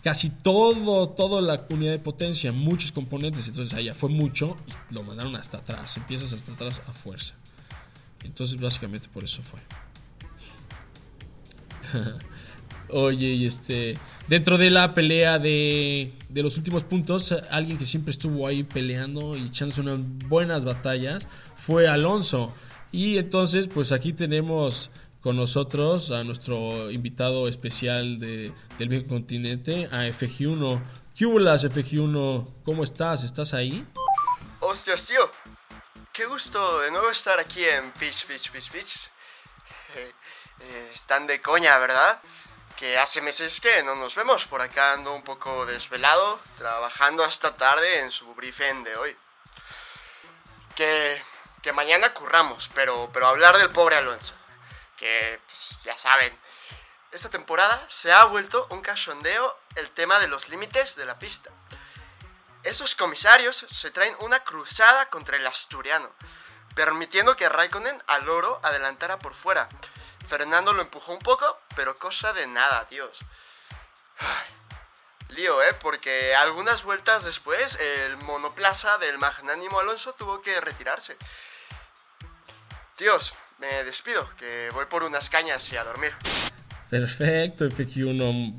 casi 0.05 0.29
todo, 0.29 1.09
toda 1.09 1.41
la 1.41 1.65
unidad 1.71 1.93
de 1.93 1.99
potencia, 1.99 2.53
muchos 2.53 2.93
componentes. 2.93 3.49
Entonces 3.49 3.73
allá 3.73 3.95
fue 3.95 4.11
mucho 4.11 4.59
y 4.91 4.95
lo 4.95 5.03
mandaron 5.03 5.35
hasta 5.35 5.57
atrás. 5.59 5.97
Empiezas 5.97 6.35
hasta 6.35 6.53
atrás 6.53 6.83
a 6.87 6.93
fuerza. 6.93 7.35
Entonces 8.23 8.61
básicamente 8.61 9.09
por 9.09 9.25
eso 9.25 9.43
fue. 9.43 9.61
Oye, 12.91 13.29
y 13.29 13.47
este. 13.47 13.97
Dentro 14.29 14.59
de 14.59 14.71
la 14.71 14.93
pelea 14.93 15.39
de, 15.39 16.13
de 16.29 16.43
los 16.43 16.59
últimos 16.59 16.85
puntos, 16.85 17.33
alguien 17.51 17.79
que 17.79 17.87
siempre 17.87 18.11
estuvo 18.11 18.47
ahí 18.47 18.63
peleando 18.63 19.37
y 19.37 19.45
echándose 19.45 19.81
unas 19.81 20.01
buenas 20.29 20.67
batallas 20.67 21.27
fue 21.57 21.89
Alonso. 21.89 22.55
Y 22.93 23.17
entonces, 23.19 23.69
pues 23.69 23.91
aquí 23.91 24.13
tenemos 24.13 24.91
con 25.25 25.37
nosotros 25.37 26.11
a 26.11 26.23
nuestro 26.23 26.91
invitado 26.91 27.49
especial 27.49 28.21
de, 28.21 28.53
del 28.77 28.91
viejo 28.91 29.09
continente, 29.09 29.87
a 29.87 30.03
FG1. 30.03 30.83
¿Qué 31.17 31.25
hulas, 31.25 31.65
FG1? 31.65 32.63
¿Cómo 32.63 32.85
estás? 32.85 33.25
¿Estás 33.25 33.55
ahí? 33.55 33.89
Hostias, 34.61 35.07
tío. 35.07 35.33
Qué 36.13 36.27
gusto 36.27 36.81
de 36.81 36.91
nuevo 36.91 37.09
estar 37.09 37.41
aquí 37.41 37.65
en 37.65 37.91
Pitch, 37.93 38.27
Pitch, 38.27 38.51
Pitch, 38.51 38.71
Pitch. 38.71 39.11
Eh, 40.61 40.91
están 40.95 41.27
de 41.27 41.41
coña, 41.43 41.77
¿verdad? 41.79 42.21
Que 42.77 42.97
hace 42.97 43.21
meses 43.21 43.61
que 43.61 43.83
no 43.83 43.97
nos 43.97 44.15
vemos. 44.15 44.47
Por 44.47 44.63
acá 44.63 44.93
ando 44.93 45.13
un 45.13 45.23
poco 45.23 45.67
desvelado, 45.67 46.39
trabajando 46.57 47.25
hasta 47.25 47.57
tarde 47.57 48.01
en 48.01 48.11
su 48.13 48.33
briefing 48.35 48.85
de 48.85 48.97
hoy. 48.97 49.17
Que, 50.77 51.21
que 51.61 51.73
mañana 51.73 52.15
curramos, 52.15 52.71
pero, 52.73 53.11
pero 53.13 53.27
hablar 53.27 53.59
del 53.59 53.71
pobre 53.71 53.97
Alonso. 53.97 54.33
Pues, 55.05 55.83
ya 55.85 55.99
saben, 55.99 56.35
esta 57.13 57.29
temporada 57.29 57.87
se 57.91 58.11
ha 58.11 58.25
vuelto 58.25 58.67
un 58.71 58.81
cachondeo 58.81 59.59
el 59.77 59.91
tema 59.91 60.19
de 60.19 60.29
los 60.29 60.49
límites 60.49 60.97
de 60.97 61.05
la 61.05 61.19
pista. 61.19 61.51
Esos 62.63 62.95
comisarios 62.95 63.67
se 63.71 63.91
traen 63.91 64.17
una 64.21 64.41
cruzada 64.41 65.11
contra 65.11 65.37
el 65.37 65.47
asturiano, 65.47 66.11
permitiendo 66.75 67.37
que 67.37 67.51
Raikkonen 67.51 68.03
al 68.07 68.31
oro 68.31 68.59
adelantara 68.63 69.19
por 69.19 69.35
fuera. 69.35 69.69
Fernando 70.27 70.73
lo 70.73 70.81
empujó 70.81 71.13
un 71.13 71.19
poco, 71.19 71.61
pero 71.77 71.99
cosa 71.99 72.33
de 72.33 72.47
nada, 72.47 72.87
Dios. 72.89 73.19
Lío, 75.29 75.63
¿eh? 75.63 75.75
Porque 75.75 76.35
algunas 76.35 76.83
vueltas 76.83 77.25
después 77.25 77.75
el 77.75 78.17
monoplaza 78.19 78.97
del 78.97 79.19
magnánimo 79.19 79.81
Alonso 79.81 80.15
tuvo 80.15 80.41
que 80.41 80.59
retirarse. 80.63 81.19
Dios, 82.97 83.35
me 83.61 83.85
despido, 83.85 84.29
que 84.39 84.71
voy 84.73 84.87
por 84.87 85.03
unas 85.03 85.31
cañas 85.31 85.73
y 85.73 85.77
a 85.77 85.85
dormir. 85.85 86.13
Perfecto, 86.91 87.69
FQ1. 87.69 88.55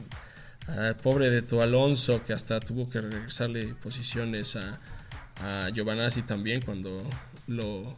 Ah, 0.68 0.94
pobre 1.02 1.30
de 1.30 1.42
tu 1.42 1.62
Alonso, 1.62 2.24
que 2.26 2.34
hasta 2.34 2.60
tuvo 2.60 2.90
que 2.90 3.00
regresarle 3.00 3.76
posiciones 3.76 4.56
a, 4.56 4.80
a 5.42 5.70
Giovanazzi 5.70 6.24
también 6.24 6.62
cuando 6.62 7.08
lo, 7.48 7.96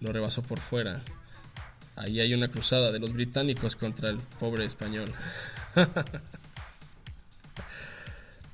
lo 0.00 0.12
rebasó 0.12 0.42
por 0.42 0.60
fuera. 0.60 1.00
Ahí 1.96 2.20
hay 2.20 2.34
una 2.34 2.48
cruzada 2.48 2.90
de 2.90 2.98
los 2.98 3.12
británicos 3.12 3.76
contra 3.76 4.08
el 4.10 4.18
pobre 4.38 4.64
español. 4.64 5.12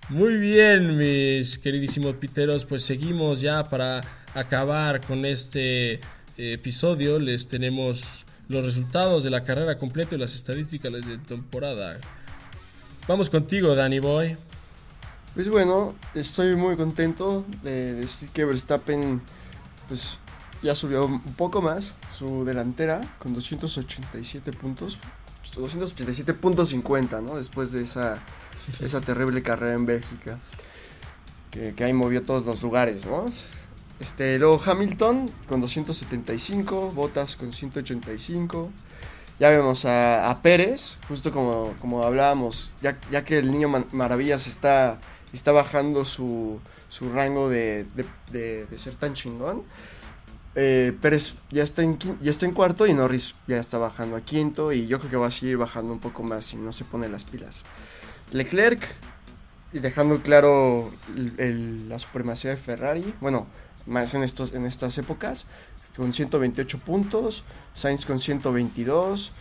Muy 0.09 0.37
bien, 0.37 0.97
mis 0.97 1.59
queridísimos 1.59 2.17
piteros, 2.17 2.65
pues 2.65 2.85
seguimos 2.85 3.41
ya 3.41 3.69
para 3.69 4.03
acabar 4.35 5.01
con 5.05 5.25
este 5.25 6.01
episodio. 6.37 7.19
Les 7.19 7.47
tenemos 7.47 8.25
los 8.49 8.65
resultados 8.65 9.25
de 9.25 9.31
la 9.31 9.45
carrera 9.45 9.77
completa 9.77 10.15
y 10.15 10.19
las 10.19 10.35
estadísticas 10.35 10.93
de 10.93 11.19
temporada. 11.19 11.99
Vamos 13.09 13.31
contigo, 13.31 13.75
Danny 13.75 13.99
Boy. 13.99 14.37
Pues 15.35 15.49
bueno, 15.49 15.95
estoy 16.15 16.57
muy 16.57 16.77
contento 16.77 17.45
de 17.63 17.95
decir 17.95 18.29
que 18.31 18.45
Verstappen 18.45 19.21
pues 19.89 20.19
ya 20.63 20.75
subió 20.75 21.07
un 21.07 21.21
poco 21.21 21.61
más 21.61 21.95
su 22.11 22.45
delantera 22.45 23.17
con 23.19 23.35
287 23.35 24.53
puntos. 24.53 24.99
287.50, 25.55 27.23
¿no? 27.23 27.37
Después 27.37 27.73
de 27.73 27.83
esa, 27.83 28.21
esa 28.81 29.01
terrible 29.01 29.43
carrera 29.43 29.75
en 29.75 29.87
Bélgica. 29.87 30.39
Que, 31.51 31.75
que 31.75 31.85
ahí 31.85 31.93
movió 31.93 32.23
todos 32.23 32.45
los 32.45 32.63
lugares, 32.63 33.07
¿no? 33.07 33.31
Este, 34.01 34.39
luego 34.39 34.61
Hamilton 34.65 35.31
con 35.49 35.61
275, 35.61 36.93
Bottas 36.93 37.37
con 37.37 37.53
185. 37.53 38.71
Ya 39.39 39.51
vemos 39.51 39.85
a, 39.85 40.39
Pérez, 40.43 40.97
justo 41.09 41.31
como, 41.31 41.75
como 41.81 42.03
hablábamos, 42.05 42.73
ya, 42.81 42.99
ya 43.11 43.23
que 43.25 43.39
el 43.39 43.51
niño 43.51 43.69
Maravillas 43.93 44.47
está, 44.47 44.99
está 45.33 45.53
bajando 45.53 46.07
su, 46.07 46.61
su 46.89 47.13
rango 47.13 47.51
de, 47.51 47.87
de, 48.31 48.67
ser 48.79 48.95
tan 48.95 49.15
chingón. 49.15 49.63
Eh, 50.55 50.97
Pérez 51.03 51.35
ya 51.51 51.63
está, 51.63 51.83
en, 51.83 51.99
ya 51.99 52.31
está 52.31 52.47
en 52.47 52.53
cuarto 52.53 52.87
y 52.87 52.95
Norris 52.95 53.35
ya 53.47 53.59
está 53.59 53.77
bajando 53.77 54.17
a 54.17 54.23
quinto 54.23 54.73
y 54.73 54.87
yo 54.87 54.99
creo 54.99 55.11
que 55.11 55.17
va 55.19 55.27
a 55.27 55.31
seguir 55.31 55.59
bajando 55.59 55.93
un 55.93 56.01
poco 56.01 56.23
más 56.23 56.47
si 56.47 56.57
no 56.57 56.73
se 56.73 56.85
pone 56.85 57.11
las 57.11 57.25
pilas. 57.25 57.63
Leclerc 58.33 58.83
y 59.75 59.81
dejando 59.81 60.23
claro 60.23 60.91
la 61.15 61.99
supremacía 61.99 62.51
de 62.51 62.57
Ferrari, 62.57 63.15
bueno, 63.21 63.47
más 63.87 64.15
en, 64.15 64.23
estos, 64.23 64.53
en 64.55 64.67
estas 64.67 64.99
épocas, 64.99 65.47
con 65.97 66.13
128 66.13 66.79
puntos, 66.79 67.43
Sainz 67.75 68.05
con 68.05 68.21
122, 68.21 69.33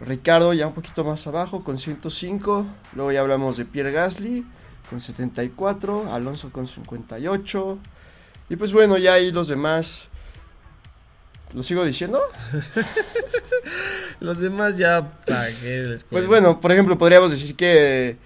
Ricardo 0.00 0.52
ya 0.52 0.66
un 0.66 0.74
poquito 0.74 1.04
más 1.04 1.26
abajo 1.26 1.62
con 1.62 1.78
105, 1.78 2.66
luego 2.94 3.12
ya 3.12 3.20
hablamos 3.20 3.56
de 3.56 3.64
Pierre 3.64 3.92
Gasly 3.92 4.44
con 4.90 5.00
74, 5.00 6.12
Alonso 6.12 6.50
con 6.50 6.66
58, 6.66 7.78
y 8.50 8.56
pues 8.56 8.72
bueno, 8.72 8.96
ya 8.96 9.14
ahí 9.14 9.30
los 9.30 9.48
demás, 9.48 10.08
¿lo 11.52 11.62
sigo 11.62 11.84
diciendo? 11.84 12.20
Los 14.20 14.40
demás 14.40 14.76
ya 14.76 15.12
Pues 16.10 16.26
bueno, 16.26 16.60
por 16.60 16.72
ejemplo, 16.72 16.98
podríamos 16.98 17.30
decir 17.30 17.54
que 17.54 18.16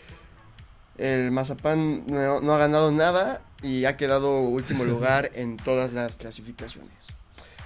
el 0.97 1.31
Mazapán 1.31 2.07
no, 2.07 2.41
no 2.41 2.55
ha 2.55 2.59
ganado 2.59 2.91
nada 2.93 3.43
y 3.63 3.85
ha 3.85 3.97
quedado 3.97 4.41
último 4.41 4.85
lugar 4.85 5.31
en 5.35 5.57
todas 5.57 5.93
las 5.93 6.17
clasificaciones. 6.17 6.91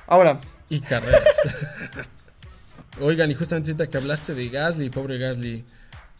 Ahora, 0.06 0.40
Y 0.68 0.80
carreras. 0.80 1.22
Oigan, 3.00 3.30
y 3.30 3.34
justamente 3.34 3.70
ahorita 3.72 3.88
que 3.90 3.98
hablaste 3.98 4.34
de 4.34 4.48
Gasly, 4.48 4.88
pobre 4.90 5.18
Gasly, 5.18 5.64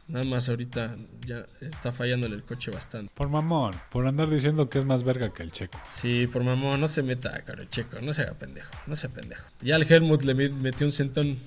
nada 0.08 0.24
más 0.26 0.48
ahorita 0.48 0.94
ya 1.26 1.44
está 1.60 1.90
fallándole 1.92 2.34
el 2.36 2.42
coche 2.42 2.70
bastante. 2.70 3.10
Por 3.14 3.28
mamón, 3.28 3.74
por 3.90 4.06
andar 4.06 4.28
diciendo 4.28 4.68
que 4.68 4.78
es 4.78 4.84
más 4.84 5.02
verga 5.02 5.32
que 5.32 5.42
el 5.42 5.52
checo. 5.52 5.78
Sí, 5.94 6.26
por 6.26 6.44
mamón, 6.44 6.80
no 6.80 6.86
se 6.88 7.02
meta, 7.02 7.40
caro 7.44 7.64
checo, 7.64 7.98
no 8.02 8.12
se 8.12 8.22
haga 8.22 8.34
pendejo, 8.34 8.70
no 8.86 8.94
sea 8.94 9.08
pendejo. 9.10 9.42
Ya 9.62 9.76
el 9.76 9.90
Helmut 9.90 10.22
le 10.22 10.34
met- 10.36 10.52
metió 10.54 10.86
un 10.86 10.92
centón. 10.92 11.38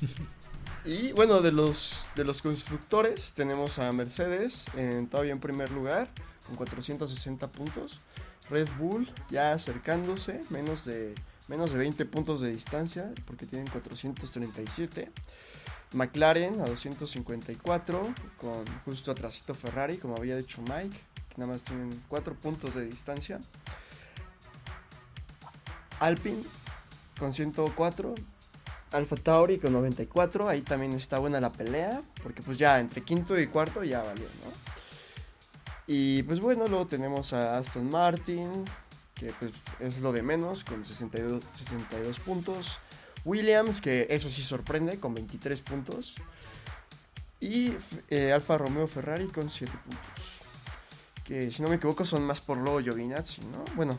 y 0.84 1.12
bueno, 1.12 1.40
de 1.40 1.52
los, 1.52 2.06
de 2.16 2.24
los 2.24 2.42
constructores 2.42 3.32
tenemos 3.34 3.78
a 3.78 3.92
Mercedes 3.92 4.66
en, 4.76 5.08
todavía 5.08 5.32
en 5.32 5.40
primer 5.40 5.70
lugar 5.70 6.08
con 6.46 6.56
460 6.56 7.46
puntos. 7.48 8.00
Red 8.48 8.68
Bull 8.78 9.12
ya 9.30 9.52
acercándose, 9.52 10.42
menos 10.50 10.84
de, 10.84 11.14
menos 11.48 11.72
de 11.72 11.78
20 11.78 12.04
puntos 12.06 12.40
de 12.40 12.50
distancia 12.50 13.12
porque 13.26 13.46
tienen 13.46 13.68
437. 13.68 15.10
McLaren 15.92 16.60
a 16.60 16.66
254 16.66 18.14
con 18.40 18.64
justo 18.84 19.10
atrasito 19.10 19.54
Ferrari, 19.54 19.98
como 19.98 20.16
había 20.16 20.36
dicho 20.36 20.62
Mike, 20.62 20.96
que 21.28 21.34
nada 21.36 21.52
más 21.52 21.62
tienen 21.62 22.02
4 22.08 22.34
puntos 22.34 22.74
de 22.74 22.86
distancia. 22.86 23.40
Alpine 25.98 26.42
con 27.18 27.34
104, 27.34 28.14
Alfa 28.92 29.16
Tauri 29.16 29.58
con 29.58 29.72
94, 29.72 30.48
ahí 30.48 30.62
también 30.62 30.92
está 30.92 31.18
buena 31.18 31.40
la 31.40 31.52
pelea, 31.52 32.02
porque 32.22 32.42
pues 32.42 32.58
ya 32.58 32.80
entre 32.80 33.02
quinto 33.02 33.38
y 33.38 33.46
cuarto 33.46 33.84
ya 33.84 34.02
valió, 34.02 34.24
¿no? 34.24 34.52
Y 35.86 36.22
pues 36.24 36.40
bueno, 36.40 36.66
luego 36.66 36.86
tenemos 36.86 37.32
a 37.32 37.58
Aston 37.58 37.90
Martin, 37.90 38.64
que 39.14 39.32
pues 39.38 39.52
es 39.80 40.00
lo 40.00 40.12
de 40.12 40.22
menos, 40.22 40.64
con 40.64 40.84
62, 40.84 41.42
62 41.52 42.20
puntos. 42.20 42.78
Williams, 43.24 43.80
que 43.80 44.06
eso 44.08 44.28
sí 44.28 44.42
sorprende, 44.42 44.98
con 44.98 45.14
23 45.14 45.60
puntos. 45.62 46.14
Y 47.40 47.72
eh, 48.08 48.32
Alfa 48.32 48.56
Romeo 48.58 48.86
Ferrari 48.86 49.26
con 49.26 49.50
7 49.50 49.72
puntos. 49.84 50.24
Que 51.24 51.50
si 51.50 51.62
no 51.62 51.68
me 51.68 51.76
equivoco 51.76 52.04
son 52.04 52.24
más 52.24 52.40
por 52.40 52.58
lo 52.58 52.80
Giovinazzi, 52.80 53.42
¿no? 53.42 53.64
Bueno. 53.74 53.98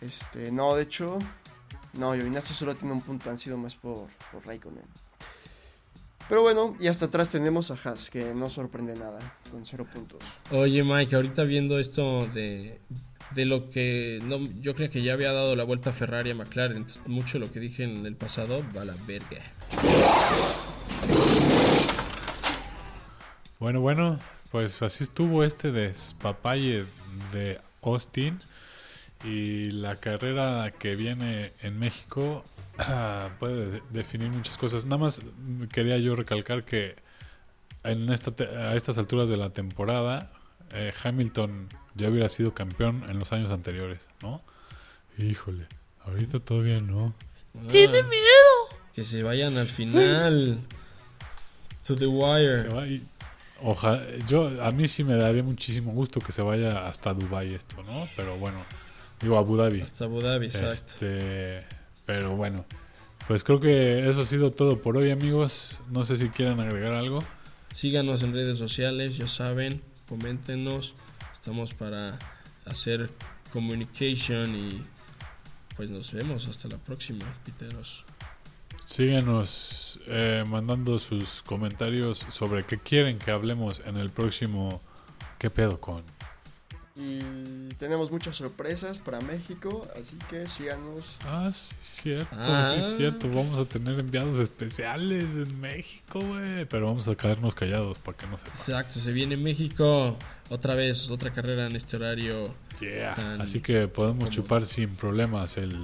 Este, 0.00 0.52
no, 0.52 0.74
de 0.74 0.82
hecho. 0.82 1.18
No, 1.98 2.14
Giovinazzi 2.14 2.52
solo 2.52 2.74
tiene 2.74 2.92
un 2.92 3.00
punto, 3.00 3.30
han 3.30 3.38
sido 3.38 3.56
más 3.56 3.74
por, 3.74 4.08
por 4.32 4.44
Raikkonen. 4.46 4.84
Pero 6.28 6.42
bueno, 6.42 6.74
y 6.80 6.86
hasta 6.86 7.06
atrás 7.06 7.28
tenemos 7.28 7.70
a 7.70 7.74
Haas, 7.74 8.10
que 8.10 8.32
no 8.34 8.48
sorprende 8.48 8.96
nada, 8.96 9.18
con 9.50 9.64
0 9.64 9.86
puntos. 9.92 10.20
Oye, 10.50 10.82
Mike, 10.82 11.14
ahorita 11.14 11.44
viendo 11.44 11.78
esto 11.78 12.26
de, 12.28 12.80
de 13.34 13.44
lo 13.44 13.68
que 13.68 14.20
no, 14.24 14.38
yo 14.60 14.74
creo 14.74 14.88
que 14.90 15.02
ya 15.02 15.12
había 15.12 15.32
dado 15.32 15.54
la 15.54 15.64
vuelta 15.64 15.90
a 15.90 15.92
Ferrari 15.92 16.30
a 16.30 16.34
McLaren. 16.34 16.86
Mucho 17.06 17.38
de 17.38 17.46
lo 17.46 17.52
que 17.52 17.60
dije 17.60 17.84
en 17.84 18.06
el 18.06 18.16
pasado 18.16 18.64
va 18.74 18.82
a 18.82 18.84
la 18.86 18.96
verga. 19.06 19.42
Bueno, 23.58 23.80
bueno, 23.80 24.18
pues 24.50 24.82
así 24.82 25.04
estuvo 25.04 25.44
este 25.44 25.72
despapalle 25.72 26.86
de 27.32 27.60
Austin. 27.82 28.40
Y 29.24 29.70
la 29.70 29.96
carrera 29.96 30.70
que 30.78 30.96
viene 30.96 31.52
en 31.62 31.78
México 31.78 32.44
ah, 32.78 33.30
puede 33.38 33.70
de- 33.70 33.82
definir 33.90 34.28
muchas 34.30 34.58
cosas. 34.58 34.84
Nada 34.84 34.98
más 34.98 35.22
quería 35.72 35.96
yo 35.98 36.14
recalcar 36.14 36.64
que 36.64 36.96
en 37.84 38.10
esta 38.12 38.32
te- 38.32 38.48
a 38.48 38.74
estas 38.76 38.98
alturas 38.98 39.28
de 39.28 39.36
la 39.36 39.50
temporada, 39.50 40.30
eh, 40.72 40.92
Hamilton 41.02 41.68
ya 41.94 42.08
hubiera 42.10 42.28
sido 42.28 42.52
campeón 42.54 43.04
en 43.08 43.18
los 43.18 43.32
años 43.32 43.50
anteriores, 43.50 44.00
¿no? 44.22 44.42
Híjole, 45.18 45.66
ahorita 46.04 46.40
todavía 46.40 46.80
no. 46.80 47.14
¡Tiene 47.68 48.02
miedo! 48.02 48.78
Que 48.92 49.04
se 49.04 49.22
vayan 49.22 49.56
al 49.56 49.66
final. 49.68 50.58
To 51.86 51.94
the 51.94 52.00
Se 52.00 52.06
wire. 52.06 52.68
va 52.68 52.86
y- 52.86 53.06
oja- 53.62 54.00
yo 54.26 54.50
a 54.62 54.70
mí 54.70 54.88
sí 54.88 55.04
me 55.04 55.14
daría 55.16 55.42
muchísimo 55.42 55.92
gusto 55.92 56.20
que 56.20 56.32
se 56.32 56.42
vaya 56.42 56.86
hasta 56.88 57.14
Dubai 57.14 57.54
esto, 57.54 57.82
¿no? 57.84 58.06
Pero 58.16 58.36
bueno, 58.38 58.58
digo 59.24 59.38
Abu 59.38 59.56
Dhabi. 59.56 59.80
Hasta 59.80 60.04
Abu 60.04 60.20
Dhabi, 60.20 60.46
exacto. 60.46 60.92
Este, 60.92 61.64
pero 62.06 62.36
bueno, 62.36 62.64
pues 63.26 63.42
creo 63.42 63.58
que 63.58 64.08
eso 64.08 64.20
ha 64.20 64.24
sido 64.24 64.52
todo 64.52 64.80
por 64.80 64.96
hoy, 64.96 65.10
amigos. 65.10 65.80
No 65.90 66.04
sé 66.04 66.16
si 66.16 66.28
quieren 66.28 66.60
agregar 66.60 66.92
algo. 66.92 67.24
Síganos 67.72 68.22
en 68.22 68.32
redes 68.32 68.58
sociales, 68.58 69.16
ya 69.16 69.26
saben, 69.26 69.82
coméntenos. 70.08 70.94
Estamos 71.32 71.74
para 71.74 72.18
hacer 72.66 73.10
communication 73.52 74.54
y 74.54 74.84
pues 75.76 75.90
nos 75.90 76.12
vemos 76.12 76.46
hasta 76.46 76.68
la 76.68 76.78
próxima, 76.78 77.24
piteros. 77.44 78.04
Síguenos 78.86 79.98
eh, 80.06 80.44
mandando 80.46 80.98
sus 80.98 81.42
comentarios 81.42 82.26
sobre 82.28 82.64
qué 82.64 82.78
quieren 82.78 83.18
que 83.18 83.30
hablemos 83.30 83.80
en 83.86 83.96
el 83.96 84.10
próximo 84.10 84.82
¿Qué 85.44 85.50
pedo 85.50 85.78
con? 85.78 86.13
Y 86.96 87.18
tenemos 87.78 88.12
muchas 88.12 88.36
sorpresas 88.36 88.98
para 88.98 89.20
México, 89.20 89.88
así 90.00 90.16
que 90.30 90.46
síganos. 90.46 91.16
Ah, 91.24 91.50
sí, 91.52 91.74
cierto, 91.82 92.28
Ah. 92.38 92.76
sí, 92.80 92.94
cierto. 92.98 93.28
Vamos 93.28 93.58
a 93.58 93.64
tener 93.64 93.98
enviados 93.98 94.38
especiales 94.38 95.34
en 95.34 95.60
México, 95.60 96.20
güey. 96.20 96.64
Pero 96.66 96.86
vamos 96.86 97.08
a 97.08 97.16
quedarnos 97.16 97.54
callados 97.56 97.98
para 97.98 98.16
que 98.16 98.26
no 98.28 98.38
sepan. 98.38 98.52
Exacto, 98.56 99.00
se 99.00 99.10
viene 99.10 99.36
México. 99.36 100.16
Otra 100.50 100.74
vez, 100.76 101.10
otra 101.10 101.32
carrera 101.32 101.66
en 101.66 101.74
este 101.74 101.96
horario. 101.96 102.54
Yeah. 102.80 103.14
Tan 103.14 103.40
Así 103.40 103.60
que 103.60 103.88
podemos 103.88 104.30
chupar 104.30 104.66
sin 104.66 104.94
problemas 104.94 105.56
el 105.56 105.76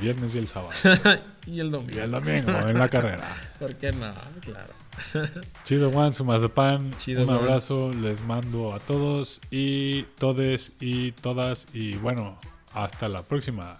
viernes 0.00 0.34
y 0.34 0.38
el 0.38 0.48
sábado. 0.48 0.72
y 1.46 1.60
el 1.60 1.70
domingo. 1.70 1.96
y 1.96 2.00
el 2.02 2.10
domingo 2.10 2.50
en 2.68 2.78
la 2.78 2.88
carrera. 2.88 3.36
¿Por 3.60 3.74
qué 3.76 3.92
no? 3.92 4.12
Claro. 4.40 4.72
Chido 5.64 5.90
Juan, 5.90 6.14
su 6.14 6.24
mazapán. 6.24 6.92
Chido, 6.98 7.24
Un 7.24 7.30
abrazo, 7.30 7.90
les 7.92 8.20
mando 8.22 8.74
a 8.74 8.78
todos 8.80 9.40
y 9.50 10.02
todes 10.18 10.72
y 10.80 11.12
todas. 11.12 11.66
Y 11.72 11.96
bueno, 11.96 12.38
hasta 12.72 13.08
la 13.08 13.22
próxima. 13.22 13.78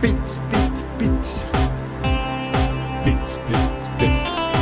Pits, 0.00 0.38
pits, 0.50 0.84
pits. 0.98 1.44
Bits, 3.04 3.38
bits, 3.48 3.88
bits. 3.98 4.53